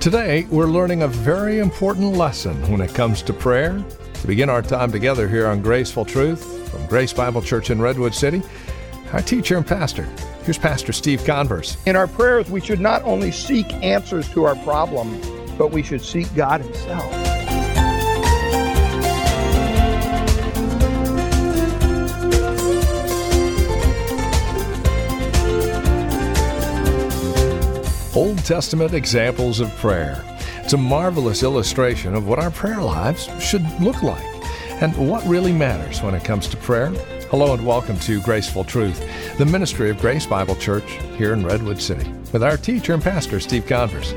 Today, 0.00 0.46
we're 0.48 0.64
learning 0.64 1.02
a 1.02 1.08
very 1.08 1.58
important 1.58 2.14
lesson 2.14 2.56
when 2.72 2.80
it 2.80 2.94
comes 2.94 3.20
to 3.20 3.34
prayer. 3.34 3.84
To 4.14 4.26
begin 4.26 4.48
our 4.48 4.62
time 4.62 4.90
together 4.90 5.28
here 5.28 5.46
on 5.46 5.60
Graceful 5.60 6.06
Truth 6.06 6.70
from 6.70 6.86
Grace 6.86 7.12
Bible 7.12 7.42
Church 7.42 7.68
in 7.68 7.82
Redwood 7.82 8.14
City, 8.14 8.42
our 9.12 9.20
teacher 9.20 9.58
and 9.58 9.66
pastor, 9.66 10.04
here's 10.44 10.56
Pastor 10.56 10.94
Steve 10.94 11.22
Converse. 11.26 11.76
In 11.84 11.96
our 11.96 12.06
prayers, 12.06 12.48
we 12.50 12.62
should 12.62 12.80
not 12.80 13.02
only 13.02 13.30
seek 13.30 13.70
answers 13.84 14.26
to 14.30 14.44
our 14.44 14.56
problem, 14.64 15.20
but 15.58 15.70
we 15.70 15.82
should 15.82 16.00
seek 16.02 16.34
God 16.34 16.62
Himself. 16.62 17.29
Testament 28.44 28.94
examples 28.94 29.60
of 29.60 29.74
prayer. 29.76 30.24
It's 30.58 30.72
a 30.72 30.78
marvelous 30.78 31.42
illustration 31.42 32.14
of 32.14 32.26
what 32.26 32.38
our 32.38 32.50
prayer 32.50 32.80
lives 32.80 33.28
should 33.42 33.62
look 33.80 34.02
like 34.02 34.24
and 34.82 34.96
what 35.08 35.24
really 35.26 35.52
matters 35.52 36.02
when 36.02 36.14
it 36.14 36.24
comes 36.24 36.48
to 36.48 36.56
prayer. 36.56 36.88
Hello 37.30 37.54
and 37.54 37.66
welcome 37.66 37.98
to 38.00 38.20
Graceful 38.22 38.64
Truth, 38.64 39.38
the 39.38 39.46
ministry 39.46 39.90
of 39.90 40.00
Grace 40.00 40.26
Bible 40.26 40.56
Church 40.56 40.90
here 41.16 41.32
in 41.32 41.44
Redwood 41.44 41.80
City, 41.80 42.10
with 42.32 42.42
our 42.42 42.56
teacher 42.56 42.94
and 42.94 43.02
pastor 43.02 43.40
Steve 43.40 43.66
Converse. 43.66 44.14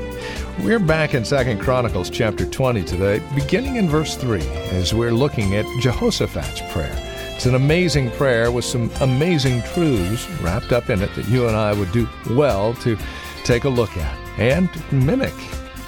We're 0.60 0.80
back 0.80 1.14
in 1.14 1.24
Second 1.24 1.60
Chronicles 1.60 2.10
chapter 2.10 2.46
20 2.46 2.82
today, 2.84 3.22
beginning 3.34 3.76
in 3.76 3.88
verse 3.88 4.16
3, 4.16 4.40
as 4.72 4.94
we're 4.94 5.12
looking 5.12 5.54
at 5.54 5.66
Jehoshaphat's 5.80 6.60
prayer. 6.72 6.96
It's 7.36 7.46
an 7.46 7.56
amazing 7.56 8.10
prayer 8.12 8.50
with 8.50 8.64
some 8.64 8.90
amazing 9.00 9.62
truths 9.74 10.28
wrapped 10.40 10.72
up 10.72 10.88
in 10.88 11.02
it 11.02 11.14
that 11.14 11.28
you 11.28 11.46
and 11.46 11.56
I 11.56 11.72
would 11.72 11.92
do 11.92 12.08
well 12.30 12.74
to 12.74 12.96
take 13.44 13.64
a 13.64 13.68
look 13.68 13.96
at 13.96 14.18
and 14.38 14.70
mimic. 14.92 15.34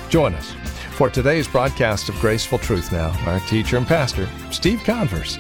Join 0.09 0.35
us 0.35 0.55
for 0.93 1.11
today's 1.11 1.49
broadcast 1.49 2.09
of 2.09 2.15
Graceful 2.21 2.59
Truth 2.59 2.93
now, 2.93 3.11
our 3.27 3.41
teacher 3.41 3.77
and 3.77 3.87
pastor, 3.87 4.29
Steve 4.51 4.83
Converse. 4.85 5.37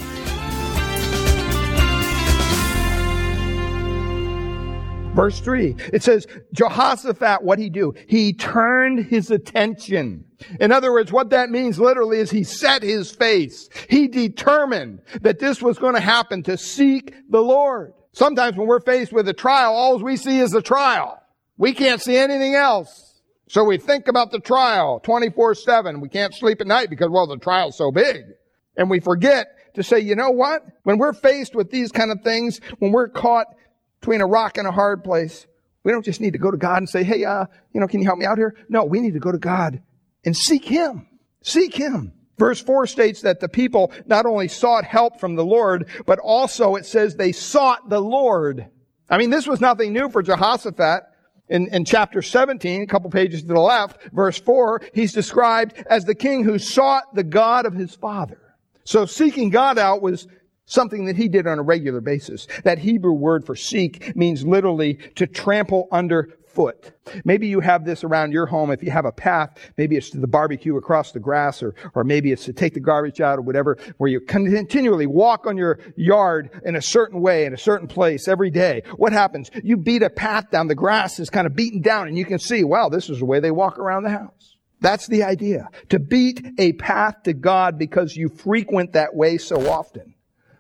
Verse 5.14 5.40
3, 5.40 5.74
it 5.94 6.02
says, 6.02 6.26
Jehoshaphat, 6.52 7.42
what 7.42 7.58
he 7.58 7.70
do? 7.70 7.94
He 8.06 8.34
turned 8.34 9.06
his 9.06 9.30
attention. 9.30 10.26
In 10.60 10.72
other 10.72 10.92
words, 10.92 11.10
what 11.10 11.30
that 11.30 11.48
means 11.48 11.78
literally 11.78 12.18
is 12.18 12.30
he 12.30 12.44
set 12.44 12.82
his 12.82 13.10
face. 13.10 13.70
He 13.88 14.08
determined 14.08 15.00
that 15.22 15.38
this 15.38 15.62
was 15.62 15.78
going 15.78 15.94
to 15.94 16.02
happen 16.02 16.42
to 16.42 16.58
seek 16.58 17.14
the 17.30 17.40
Lord. 17.40 17.94
Sometimes 18.12 18.58
when 18.58 18.66
we're 18.66 18.80
faced 18.80 19.10
with 19.10 19.26
a 19.26 19.32
trial, 19.32 19.72
all 19.72 19.98
we 19.98 20.18
see 20.18 20.38
is 20.38 20.50
the 20.50 20.60
trial. 20.60 21.22
We 21.58 21.72
can't 21.72 22.02
see 22.02 22.16
anything 22.16 22.54
else. 22.54 23.20
So 23.48 23.64
we 23.64 23.78
think 23.78 24.08
about 24.08 24.32
the 24.32 24.40
trial 24.40 25.00
24-7. 25.04 26.00
We 26.00 26.08
can't 26.08 26.34
sleep 26.34 26.60
at 26.60 26.66
night 26.66 26.90
because, 26.90 27.08
well, 27.10 27.26
the 27.26 27.36
trial's 27.36 27.76
so 27.76 27.92
big. 27.92 28.24
And 28.76 28.90
we 28.90 29.00
forget 29.00 29.46
to 29.74 29.82
say, 29.82 30.00
you 30.00 30.16
know 30.16 30.30
what? 30.30 30.62
When 30.82 30.98
we're 30.98 31.12
faced 31.12 31.54
with 31.54 31.70
these 31.70 31.92
kind 31.92 32.10
of 32.10 32.22
things, 32.22 32.60
when 32.78 32.92
we're 32.92 33.08
caught 33.08 33.46
between 34.00 34.20
a 34.20 34.26
rock 34.26 34.58
and 34.58 34.66
a 34.66 34.72
hard 34.72 35.04
place, 35.04 35.46
we 35.84 35.92
don't 35.92 36.04
just 36.04 36.20
need 36.20 36.32
to 36.32 36.38
go 36.38 36.50
to 36.50 36.56
God 36.56 36.78
and 36.78 36.88
say, 36.88 37.04
hey, 37.04 37.24
uh, 37.24 37.46
you 37.72 37.80
know, 37.80 37.86
can 37.86 38.00
you 38.00 38.06
help 38.06 38.18
me 38.18 38.26
out 38.26 38.38
here? 38.38 38.56
No, 38.68 38.84
we 38.84 39.00
need 39.00 39.14
to 39.14 39.20
go 39.20 39.30
to 39.30 39.38
God 39.38 39.80
and 40.24 40.36
seek 40.36 40.64
Him. 40.64 41.06
Seek 41.42 41.74
Him. 41.74 42.12
Verse 42.38 42.60
4 42.60 42.86
states 42.86 43.22
that 43.22 43.40
the 43.40 43.48
people 43.48 43.92
not 44.04 44.26
only 44.26 44.48
sought 44.48 44.84
help 44.84 45.20
from 45.20 45.36
the 45.36 45.44
Lord, 45.44 45.88
but 46.04 46.18
also 46.18 46.74
it 46.74 46.84
says 46.84 47.14
they 47.14 47.32
sought 47.32 47.88
the 47.88 48.00
Lord. 48.00 48.66
I 49.08 49.16
mean, 49.16 49.30
this 49.30 49.46
was 49.46 49.60
nothing 49.60 49.92
new 49.92 50.10
for 50.10 50.22
Jehoshaphat. 50.22 51.04
In, 51.48 51.68
in 51.68 51.84
chapter 51.84 52.22
17, 52.22 52.82
a 52.82 52.86
couple 52.86 53.08
pages 53.10 53.42
to 53.42 53.48
the 53.48 53.60
left, 53.60 54.02
verse 54.12 54.38
4, 54.38 54.82
he's 54.92 55.12
described 55.12 55.74
as 55.88 56.04
the 56.04 56.14
king 56.14 56.42
who 56.42 56.58
sought 56.58 57.14
the 57.14 57.22
God 57.22 57.66
of 57.66 57.74
his 57.74 57.94
father. 57.94 58.40
So 58.84 59.06
seeking 59.06 59.50
God 59.50 59.78
out 59.78 60.02
was 60.02 60.26
something 60.66 61.06
that 61.06 61.16
he 61.16 61.28
did 61.28 61.46
on 61.46 61.58
a 61.58 61.62
regular 61.62 62.00
basis. 62.00 62.46
That 62.64 62.78
Hebrew 62.78 63.12
word 63.12 63.46
for 63.46 63.54
seek 63.54 64.14
means 64.16 64.44
literally 64.44 64.94
to 65.14 65.26
trample 65.26 65.88
under 65.92 66.36
foot. 66.56 66.90
Maybe 67.24 67.48
you 67.48 67.60
have 67.60 67.84
this 67.84 68.02
around 68.02 68.32
your 68.32 68.46
home. 68.46 68.70
If 68.70 68.82
you 68.82 68.90
have 68.90 69.04
a 69.04 69.12
path, 69.12 69.58
maybe 69.76 69.94
it's 69.96 70.08
to 70.10 70.18
the 70.18 70.26
barbecue 70.26 70.76
across 70.78 71.12
the 71.12 71.20
grass 71.20 71.62
or, 71.62 71.74
or 71.94 72.02
maybe 72.02 72.32
it's 72.32 72.46
to 72.46 72.54
take 72.54 72.72
the 72.72 72.80
garbage 72.80 73.20
out 73.20 73.38
or 73.38 73.42
whatever, 73.42 73.76
where 73.98 74.08
you 74.08 74.20
continually 74.20 75.06
walk 75.06 75.46
on 75.46 75.58
your 75.58 75.78
yard 75.96 76.48
in 76.64 76.74
a 76.74 76.82
certain 76.82 77.20
way, 77.20 77.44
in 77.44 77.52
a 77.52 77.58
certain 77.58 77.86
place 77.86 78.26
every 78.26 78.50
day. 78.50 78.82
What 78.96 79.12
happens? 79.12 79.50
You 79.62 79.76
beat 79.76 80.02
a 80.02 80.08
path 80.08 80.50
down. 80.50 80.68
The 80.68 80.74
grass 80.74 81.20
is 81.20 81.28
kind 81.28 81.46
of 81.46 81.54
beaten 81.54 81.82
down 81.82 82.08
and 82.08 82.16
you 82.16 82.24
can 82.24 82.38
see, 82.38 82.64
wow, 82.64 82.88
this 82.88 83.10
is 83.10 83.18
the 83.18 83.26
way 83.26 83.38
they 83.38 83.50
walk 83.50 83.78
around 83.78 84.04
the 84.04 84.10
house. 84.10 84.56
That's 84.80 85.06
the 85.06 85.24
idea. 85.24 85.68
To 85.90 85.98
beat 85.98 86.44
a 86.58 86.72
path 86.72 87.22
to 87.24 87.34
God 87.34 87.78
because 87.78 88.16
you 88.16 88.30
frequent 88.30 88.94
that 88.94 89.14
way 89.14 89.36
so 89.36 89.70
often. 89.70 90.14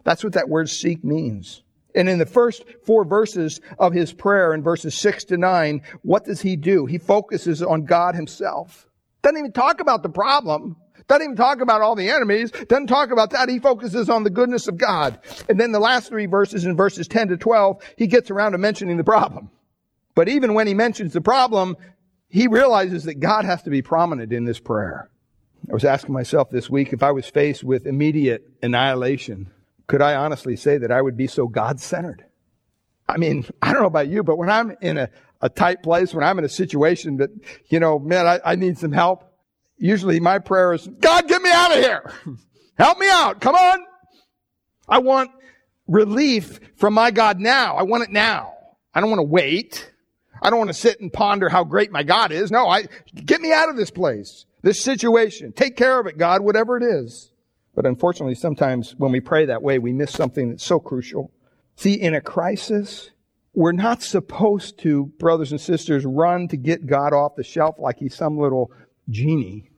That's 0.04 0.22
what 0.22 0.34
that 0.34 0.50
word 0.50 0.68
seek 0.68 1.02
means. 1.02 1.62
And 1.96 2.08
in 2.08 2.18
the 2.18 2.26
first 2.26 2.64
four 2.84 3.04
verses 3.04 3.60
of 3.78 3.92
his 3.92 4.12
prayer, 4.12 4.52
in 4.52 4.62
verses 4.62 4.94
six 4.94 5.24
to 5.24 5.38
nine, 5.38 5.82
what 6.02 6.24
does 6.24 6.42
he 6.42 6.54
do? 6.54 6.84
He 6.86 6.98
focuses 6.98 7.62
on 7.62 7.86
God 7.86 8.14
himself. 8.14 8.86
Doesn't 9.22 9.38
even 9.38 9.52
talk 9.52 9.80
about 9.80 10.02
the 10.02 10.10
problem. 10.10 10.76
Doesn't 11.08 11.22
even 11.22 11.36
talk 11.36 11.60
about 11.60 11.80
all 11.80 11.96
the 11.96 12.10
enemies. 12.10 12.50
Doesn't 12.50 12.88
talk 12.88 13.10
about 13.10 13.30
that. 13.30 13.48
He 13.48 13.58
focuses 13.58 14.10
on 14.10 14.24
the 14.24 14.30
goodness 14.30 14.68
of 14.68 14.76
God. 14.76 15.18
And 15.48 15.58
then 15.58 15.72
the 15.72 15.80
last 15.80 16.08
three 16.08 16.26
verses, 16.26 16.64
in 16.64 16.76
verses 16.76 17.08
10 17.08 17.28
to 17.28 17.36
12, 17.36 17.82
he 17.96 18.06
gets 18.06 18.30
around 18.30 18.52
to 18.52 18.58
mentioning 18.58 18.96
the 18.96 19.04
problem. 19.04 19.50
But 20.14 20.28
even 20.28 20.54
when 20.54 20.66
he 20.66 20.74
mentions 20.74 21.12
the 21.12 21.20
problem, 21.20 21.76
he 22.28 22.46
realizes 22.46 23.04
that 23.04 23.20
God 23.20 23.44
has 23.44 23.62
to 23.62 23.70
be 23.70 23.82
prominent 23.82 24.32
in 24.32 24.44
this 24.44 24.58
prayer. 24.58 25.08
I 25.70 25.72
was 25.72 25.84
asking 25.84 26.12
myself 26.12 26.50
this 26.50 26.68
week 26.68 26.92
if 26.92 27.02
I 27.02 27.12
was 27.12 27.26
faced 27.26 27.64
with 27.64 27.86
immediate 27.86 28.48
annihilation, 28.62 29.50
could 29.86 30.02
I 30.02 30.14
honestly 30.14 30.56
say 30.56 30.78
that 30.78 30.90
I 30.90 31.00
would 31.00 31.16
be 31.16 31.26
so 31.26 31.46
God 31.46 31.80
centered? 31.80 32.24
I 33.08 33.16
mean, 33.18 33.46
I 33.62 33.72
don't 33.72 33.82
know 33.82 33.88
about 33.88 34.08
you, 34.08 34.22
but 34.22 34.36
when 34.36 34.50
I'm 34.50 34.76
in 34.80 34.98
a, 34.98 35.10
a 35.40 35.48
tight 35.48 35.82
place, 35.82 36.14
when 36.14 36.24
I'm 36.24 36.38
in 36.38 36.44
a 36.44 36.48
situation 36.48 37.18
that, 37.18 37.30
you 37.68 37.80
know, 37.80 37.98
man, 37.98 38.26
I, 38.26 38.40
I 38.44 38.54
need 38.56 38.78
some 38.78 38.92
help, 38.92 39.24
usually 39.78 40.20
my 40.20 40.38
prayer 40.38 40.72
is, 40.72 40.86
God, 40.86 41.28
get 41.28 41.42
me 41.42 41.50
out 41.52 41.72
of 41.72 41.78
here. 41.78 42.12
help 42.78 42.98
me 42.98 43.08
out. 43.10 43.40
Come 43.40 43.54
on. 43.54 43.84
I 44.88 44.98
want 44.98 45.30
relief 45.86 46.60
from 46.76 46.94
my 46.94 47.10
God 47.10 47.40
now. 47.40 47.76
I 47.76 47.82
want 47.82 48.04
it 48.04 48.10
now. 48.10 48.54
I 48.94 49.00
don't 49.00 49.10
want 49.10 49.20
to 49.20 49.24
wait. 49.24 49.92
I 50.42 50.50
don't 50.50 50.58
want 50.58 50.70
to 50.70 50.74
sit 50.74 51.00
and 51.00 51.12
ponder 51.12 51.48
how 51.48 51.64
great 51.64 51.90
my 51.90 52.02
God 52.02 52.32
is. 52.32 52.50
No, 52.50 52.66
I, 52.66 52.86
get 53.14 53.40
me 53.40 53.52
out 53.52 53.68
of 53.68 53.76
this 53.76 53.90
place, 53.90 54.46
this 54.62 54.80
situation. 54.80 55.52
Take 55.52 55.76
care 55.76 55.98
of 55.98 56.06
it, 56.06 56.18
God, 56.18 56.42
whatever 56.42 56.76
it 56.76 56.82
is. 56.82 57.30
But 57.76 57.84
unfortunately, 57.84 58.34
sometimes 58.34 58.96
when 58.96 59.12
we 59.12 59.20
pray 59.20 59.44
that 59.44 59.62
way, 59.62 59.78
we 59.78 59.92
miss 59.92 60.10
something 60.10 60.48
that's 60.48 60.64
so 60.64 60.80
crucial. 60.80 61.30
See, 61.76 61.92
in 61.92 62.14
a 62.14 62.22
crisis, 62.22 63.10
we're 63.52 63.72
not 63.72 64.02
supposed 64.02 64.78
to, 64.78 65.12
brothers 65.18 65.52
and 65.52 65.60
sisters, 65.60 66.06
run 66.06 66.48
to 66.48 66.56
get 66.56 66.86
God 66.86 67.12
off 67.12 67.36
the 67.36 67.44
shelf 67.44 67.76
like 67.78 67.98
he's 67.98 68.14
some 68.14 68.38
little 68.38 68.72
genie 69.10 69.70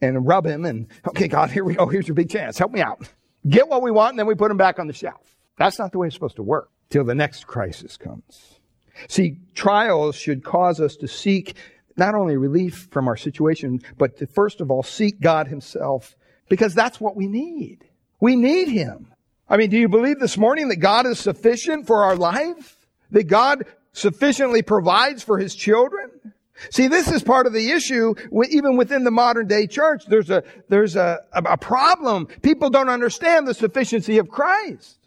and 0.00 0.26
rub 0.26 0.46
him 0.46 0.64
and, 0.64 0.88
okay, 1.06 1.28
God, 1.28 1.50
here 1.50 1.62
we 1.62 1.74
go. 1.74 1.86
Here's 1.86 2.08
your 2.08 2.14
big 2.14 2.30
chance. 2.30 2.56
Help 2.56 2.72
me 2.72 2.80
out. 2.80 3.06
Get 3.46 3.68
what 3.68 3.82
we 3.82 3.90
want 3.90 4.12
and 4.12 4.18
then 4.18 4.26
we 4.26 4.34
put 4.34 4.50
him 4.50 4.56
back 4.56 4.78
on 4.78 4.86
the 4.86 4.94
shelf. 4.94 5.36
That's 5.58 5.78
not 5.78 5.92
the 5.92 5.98
way 5.98 6.06
it's 6.06 6.16
supposed 6.16 6.36
to 6.36 6.42
work 6.42 6.70
till 6.88 7.04
the 7.04 7.14
next 7.14 7.46
crisis 7.46 7.98
comes. 7.98 8.60
See, 9.08 9.40
trials 9.54 10.16
should 10.16 10.42
cause 10.42 10.80
us 10.80 10.96
to 10.96 11.06
seek 11.06 11.54
not 11.98 12.14
only 12.14 12.38
relief 12.38 12.88
from 12.90 13.08
our 13.08 13.16
situation, 13.16 13.80
but 13.98 14.16
to 14.16 14.26
first 14.26 14.62
of 14.62 14.70
all 14.70 14.82
seek 14.82 15.20
God 15.20 15.48
himself 15.48 16.16
because 16.52 16.74
that's 16.74 17.00
what 17.00 17.16
we 17.16 17.28
need. 17.28 17.82
We 18.20 18.36
need 18.36 18.68
Him. 18.68 19.10
I 19.48 19.56
mean, 19.56 19.70
do 19.70 19.78
you 19.78 19.88
believe 19.88 20.20
this 20.20 20.36
morning 20.36 20.68
that 20.68 20.76
God 20.76 21.06
is 21.06 21.18
sufficient 21.18 21.86
for 21.86 22.04
our 22.04 22.14
life? 22.14 22.76
That 23.10 23.22
God 23.22 23.64
sufficiently 23.94 24.60
provides 24.60 25.22
for 25.22 25.38
His 25.38 25.54
children? 25.54 26.10
See, 26.70 26.88
this 26.88 27.10
is 27.10 27.22
part 27.22 27.46
of 27.46 27.54
the 27.54 27.70
issue, 27.70 28.14
even 28.50 28.76
within 28.76 29.04
the 29.04 29.10
modern 29.10 29.46
day 29.46 29.66
church. 29.66 30.04
There's 30.04 30.28
a, 30.28 30.44
there's 30.68 30.94
a, 30.94 31.20
a 31.32 31.56
problem. 31.56 32.26
People 32.42 32.68
don't 32.68 32.90
understand 32.90 33.48
the 33.48 33.54
sufficiency 33.54 34.18
of 34.18 34.28
Christ. 34.28 34.98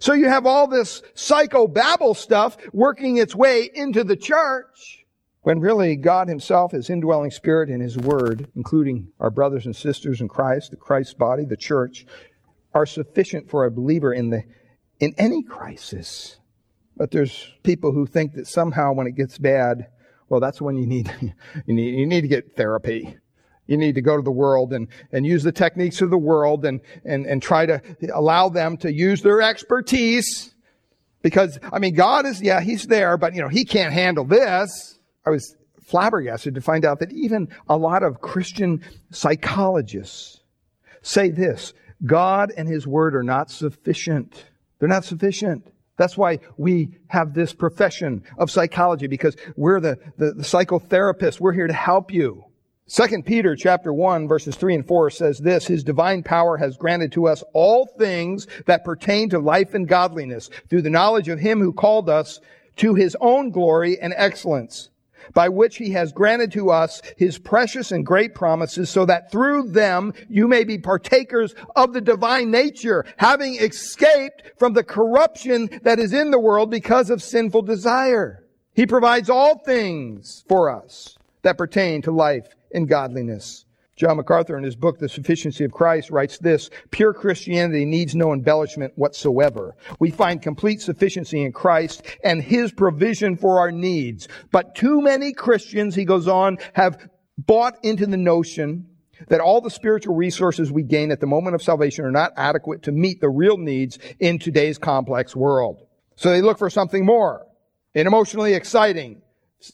So 0.00 0.14
you 0.14 0.28
have 0.28 0.46
all 0.46 0.66
this 0.66 1.00
psycho-babble 1.14 2.14
stuff 2.14 2.56
working 2.72 3.18
its 3.18 3.36
way 3.36 3.70
into 3.72 4.02
the 4.02 4.16
church 4.16 4.97
when 5.42 5.60
really 5.60 5.96
God 5.96 6.28
himself, 6.28 6.72
his 6.72 6.90
indwelling 6.90 7.30
spirit 7.30 7.68
and 7.68 7.80
his 7.80 7.96
word, 7.96 8.48
including 8.56 9.08
our 9.20 9.30
brothers 9.30 9.66
and 9.66 9.74
sisters 9.74 10.20
in 10.20 10.28
Christ, 10.28 10.70
the 10.70 10.76
Christ's 10.76 11.14
body, 11.14 11.44
the 11.44 11.56
church, 11.56 12.06
are 12.74 12.86
sufficient 12.86 13.48
for 13.48 13.64
a 13.64 13.70
believer 13.70 14.12
in 14.12 14.30
the, 14.30 14.42
in 15.00 15.14
any 15.16 15.42
crisis. 15.42 16.38
But 16.96 17.12
there's 17.12 17.52
people 17.62 17.92
who 17.92 18.06
think 18.06 18.34
that 18.34 18.46
somehow 18.46 18.92
when 18.92 19.06
it 19.06 19.14
gets 19.14 19.38
bad, 19.38 19.88
well, 20.28 20.40
that's 20.40 20.60
when 20.60 20.76
you 20.76 20.86
need, 20.86 21.12
you 21.66 21.74
need, 21.74 21.94
you 21.94 22.06
need 22.06 22.22
to 22.22 22.28
get 22.28 22.56
therapy. 22.56 23.16
You 23.66 23.76
need 23.76 23.94
to 23.94 24.02
go 24.02 24.16
to 24.16 24.22
the 24.22 24.30
world 24.30 24.72
and, 24.72 24.88
and 25.12 25.26
use 25.26 25.42
the 25.42 25.52
techniques 25.52 26.00
of 26.00 26.10
the 26.10 26.18
world 26.18 26.64
and, 26.64 26.80
and, 27.04 27.26
and 27.26 27.42
try 27.42 27.66
to 27.66 27.80
allow 28.12 28.48
them 28.48 28.78
to 28.78 28.92
use 28.92 29.22
their 29.22 29.42
expertise. 29.42 30.54
Because, 31.22 31.58
I 31.70 31.78
mean, 31.78 31.94
God 31.94 32.26
is, 32.26 32.40
yeah, 32.40 32.60
He's 32.60 32.86
there, 32.86 33.16
but, 33.16 33.34
you 33.34 33.42
know, 33.42 33.48
He 33.48 33.64
can't 33.64 33.92
handle 33.92 34.24
this. 34.24 34.97
I 35.28 35.30
was 35.30 35.54
flabbergasted 35.82 36.54
to 36.54 36.62
find 36.62 36.86
out 36.86 37.00
that 37.00 37.12
even 37.12 37.48
a 37.68 37.76
lot 37.76 38.02
of 38.02 38.22
Christian 38.22 38.82
psychologists 39.10 40.40
say 41.02 41.28
this 41.28 41.74
God 42.06 42.50
and 42.56 42.66
His 42.66 42.86
Word 42.86 43.14
are 43.14 43.22
not 43.22 43.50
sufficient. 43.50 44.46
They're 44.78 44.88
not 44.88 45.04
sufficient. 45.04 45.70
That's 45.98 46.16
why 46.16 46.38
we 46.56 46.96
have 47.08 47.34
this 47.34 47.52
profession 47.52 48.22
of 48.38 48.50
psychology 48.50 49.06
because 49.06 49.36
we're 49.54 49.80
the, 49.80 49.98
the, 50.16 50.32
the 50.32 50.44
psychotherapists. 50.44 51.40
We're 51.40 51.52
here 51.52 51.66
to 51.66 51.74
help 51.74 52.10
you. 52.10 52.46
Second 52.86 53.26
Peter 53.26 53.54
chapter 53.54 53.92
1 53.92 54.28
verses 54.28 54.56
3 54.56 54.76
and 54.76 54.86
4 54.86 55.10
says 55.10 55.40
this, 55.40 55.66
His 55.66 55.84
divine 55.84 56.22
power 56.22 56.56
has 56.56 56.78
granted 56.78 57.12
to 57.12 57.26
us 57.26 57.44
all 57.52 57.84
things 57.84 58.46
that 58.64 58.82
pertain 58.82 59.28
to 59.28 59.40
life 59.40 59.74
and 59.74 59.86
godliness 59.86 60.48
through 60.70 60.82
the 60.82 60.88
knowledge 60.88 61.28
of 61.28 61.38
Him 61.38 61.60
who 61.60 61.74
called 61.74 62.08
us 62.08 62.40
to 62.76 62.94
His 62.94 63.14
own 63.20 63.50
glory 63.50 64.00
and 64.00 64.14
excellence 64.16 64.88
by 65.34 65.48
which 65.48 65.76
he 65.76 65.90
has 65.90 66.12
granted 66.12 66.52
to 66.52 66.70
us 66.70 67.02
his 67.16 67.38
precious 67.38 67.92
and 67.92 68.04
great 68.04 68.34
promises 68.34 68.90
so 68.90 69.04
that 69.06 69.30
through 69.30 69.68
them 69.70 70.12
you 70.28 70.48
may 70.48 70.64
be 70.64 70.78
partakers 70.78 71.54
of 71.76 71.92
the 71.92 72.00
divine 72.00 72.50
nature, 72.50 73.04
having 73.16 73.56
escaped 73.56 74.42
from 74.58 74.72
the 74.72 74.84
corruption 74.84 75.68
that 75.82 75.98
is 75.98 76.12
in 76.12 76.30
the 76.30 76.38
world 76.38 76.70
because 76.70 77.10
of 77.10 77.22
sinful 77.22 77.62
desire. 77.62 78.44
He 78.74 78.86
provides 78.86 79.28
all 79.28 79.58
things 79.58 80.44
for 80.48 80.70
us 80.70 81.16
that 81.42 81.58
pertain 81.58 82.02
to 82.02 82.12
life 82.12 82.46
and 82.72 82.88
godliness. 82.88 83.64
John 83.98 84.16
MacArthur, 84.16 84.56
in 84.56 84.62
his 84.62 84.76
book, 84.76 84.98
The 84.98 85.08
Sufficiency 85.08 85.64
of 85.64 85.72
Christ, 85.72 86.10
writes 86.10 86.38
this 86.38 86.70
Pure 86.92 87.14
Christianity 87.14 87.84
needs 87.84 88.14
no 88.14 88.32
embellishment 88.32 88.92
whatsoever. 88.94 89.74
We 89.98 90.12
find 90.12 90.40
complete 90.40 90.80
sufficiency 90.80 91.42
in 91.42 91.50
Christ 91.50 92.02
and 92.22 92.40
His 92.40 92.70
provision 92.70 93.36
for 93.36 93.58
our 93.58 93.72
needs. 93.72 94.28
But 94.52 94.76
too 94.76 95.00
many 95.00 95.32
Christians, 95.32 95.96
he 95.96 96.04
goes 96.04 96.28
on, 96.28 96.58
have 96.74 97.10
bought 97.36 97.76
into 97.82 98.06
the 98.06 98.16
notion 98.16 98.86
that 99.26 99.40
all 99.40 99.60
the 99.60 99.70
spiritual 99.70 100.14
resources 100.14 100.70
we 100.70 100.84
gain 100.84 101.10
at 101.10 101.18
the 101.18 101.26
moment 101.26 101.56
of 101.56 101.62
salvation 101.62 102.04
are 102.04 102.12
not 102.12 102.32
adequate 102.36 102.84
to 102.84 102.92
meet 102.92 103.20
the 103.20 103.28
real 103.28 103.56
needs 103.56 103.98
in 104.20 104.38
today's 104.38 104.78
complex 104.78 105.34
world. 105.34 105.84
So 106.14 106.30
they 106.30 106.40
look 106.40 106.58
for 106.58 106.70
something 106.70 107.04
more, 107.04 107.44
an 107.96 108.06
emotionally 108.06 108.54
exciting 108.54 109.22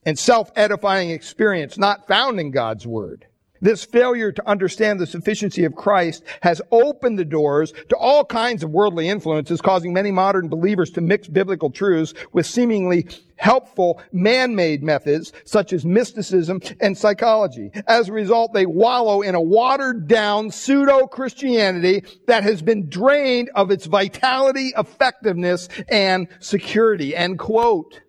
and 0.06 0.18
self-edifying 0.18 1.10
experience 1.10 1.76
not 1.76 2.06
found 2.06 2.40
in 2.40 2.52
God's 2.52 2.86
Word. 2.86 3.26
This 3.60 3.84
failure 3.84 4.32
to 4.32 4.48
understand 4.48 5.00
the 5.00 5.06
sufficiency 5.06 5.64
of 5.64 5.74
Christ 5.74 6.22
has 6.42 6.60
opened 6.70 7.18
the 7.18 7.24
doors 7.24 7.72
to 7.88 7.96
all 7.96 8.24
kinds 8.24 8.62
of 8.62 8.70
worldly 8.70 9.08
influences, 9.08 9.60
causing 9.60 9.92
many 9.92 10.10
modern 10.10 10.48
believers 10.48 10.90
to 10.90 11.00
mix 11.00 11.28
biblical 11.28 11.70
truths 11.70 12.12
with 12.32 12.46
seemingly 12.46 13.06
helpful 13.36 14.02
man-made 14.12 14.82
methods 14.82 15.32
such 15.44 15.72
as 15.72 15.84
mysticism 15.84 16.60
and 16.80 16.98
psychology. 16.98 17.70
As 17.86 18.08
a 18.08 18.12
result, 18.12 18.52
they 18.52 18.66
wallow 18.66 19.22
in 19.22 19.34
a 19.34 19.40
watered 19.40 20.08
down 20.08 20.50
pseudo-Christianity 20.50 22.04
that 22.26 22.42
has 22.42 22.60
been 22.60 22.88
drained 22.88 23.50
of 23.54 23.70
its 23.70 23.86
vitality, 23.86 24.72
effectiveness, 24.76 25.68
and 25.88 26.28
security. 26.38 27.16
End 27.16 27.38
quote. 27.38 28.00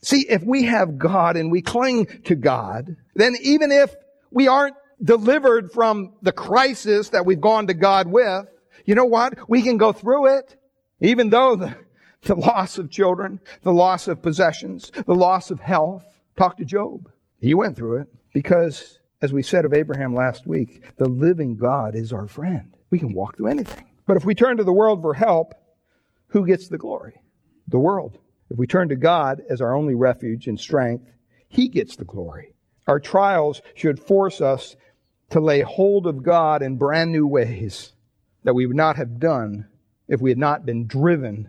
See, 0.00 0.26
if 0.28 0.42
we 0.42 0.64
have 0.64 0.98
God 0.98 1.36
and 1.36 1.52
we 1.52 1.60
cling 1.60 2.06
to 2.24 2.34
God, 2.34 2.96
then 3.14 3.34
even 3.42 3.70
if 3.70 3.94
we 4.30 4.48
aren't 4.48 4.74
delivered 5.02 5.72
from 5.72 6.14
the 6.22 6.32
crisis 6.32 7.10
that 7.10 7.26
we've 7.26 7.40
gone 7.40 7.66
to 7.66 7.74
God 7.74 8.06
with, 8.06 8.46
you 8.84 8.94
know 8.94 9.04
what? 9.04 9.48
We 9.48 9.62
can 9.62 9.76
go 9.76 9.92
through 9.92 10.38
it. 10.38 10.56
Even 11.00 11.30
though 11.30 11.56
the, 11.56 11.76
the 12.22 12.36
loss 12.36 12.78
of 12.78 12.90
children, 12.90 13.40
the 13.62 13.72
loss 13.72 14.08
of 14.08 14.22
possessions, 14.22 14.90
the 15.06 15.14
loss 15.14 15.50
of 15.50 15.60
health. 15.60 16.04
Talk 16.36 16.56
to 16.58 16.64
Job. 16.64 17.10
He 17.40 17.54
went 17.54 17.76
through 17.76 18.02
it 18.02 18.08
because, 18.32 19.00
as 19.20 19.32
we 19.32 19.42
said 19.42 19.64
of 19.64 19.74
Abraham 19.74 20.14
last 20.14 20.46
week, 20.46 20.82
the 20.96 21.08
living 21.08 21.56
God 21.56 21.94
is 21.94 22.12
our 22.12 22.26
friend. 22.26 22.72
We 22.90 22.98
can 22.98 23.12
walk 23.12 23.36
through 23.36 23.48
anything. 23.48 23.84
But 24.06 24.16
if 24.16 24.24
we 24.24 24.34
turn 24.34 24.56
to 24.56 24.64
the 24.64 24.72
world 24.72 25.02
for 25.02 25.14
help, 25.14 25.54
who 26.28 26.46
gets 26.46 26.68
the 26.68 26.78
glory? 26.78 27.20
The 27.68 27.78
world. 27.78 28.18
If 28.50 28.56
we 28.58 28.66
turn 28.66 28.88
to 28.90 28.96
God 28.96 29.42
as 29.50 29.60
our 29.60 29.74
only 29.74 29.94
refuge 29.94 30.46
and 30.46 30.58
strength, 30.58 31.04
He 31.48 31.68
gets 31.68 31.96
the 31.96 32.04
glory. 32.04 32.54
Our 32.86 33.00
trials 33.00 33.62
should 33.74 34.00
force 34.00 34.40
us 34.40 34.76
to 35.32 35.40
lay 35.40 35.62
hold 35.62 36.06
of 36.06 36.22
God 36.22 36.62
in 36.62 36.76
brand 36.76 37.10
new 37.10 37.26
ways 37.26 37.92
that 38.44 38.54
we 38.54 38.66
would 38.66 38.76
not 38.76 38.96
have 38.96 39.18
done 39.18 39.66
if 40.06 40.20
we 40.20 40.30
had 40.30 40.38
not 40.38 40.66
been 40.66 40.86
driven 40.86 41.48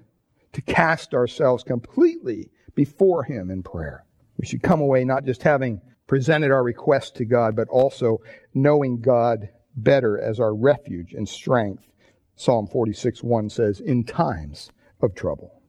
to 0.54 0.62
cast 0.62 1.14
ourselves 1.14 1.66
completely 1.66 2.50
before 2.76 3.24
Him 3.24 3.52
in 3.52 3.62
prayer. 3.62 4.06
We 4.38 4.46
should 4.46 4.64
come 4.64 4.80
away 4.80 5.04
not 5.04 5.26
just 5.26 5.44
having 5.44 5.82
presented 6.08 6.50
our 6.50 6.64
request 6.64 7.18
to 7.18 7.26
God, 7.26 7.58
but 7.58 7.68
also 7.68 8.20
knowing 8.54 9.02
God 9.02 9.50
better 9.76 10.18
as 10.18 10.40
our 10.40 10.56
refuge 10.56 11.14
and 11.14 11.28
strength. 11.28 11.86
Psalm 12.38 12.68
46 12.68 13.22
1 13.22 13.50
says, 13.50 13.82
in 13.82 14.06
times 14.06 14.72
of 15.02 15.14
trouble. 15.14 15.62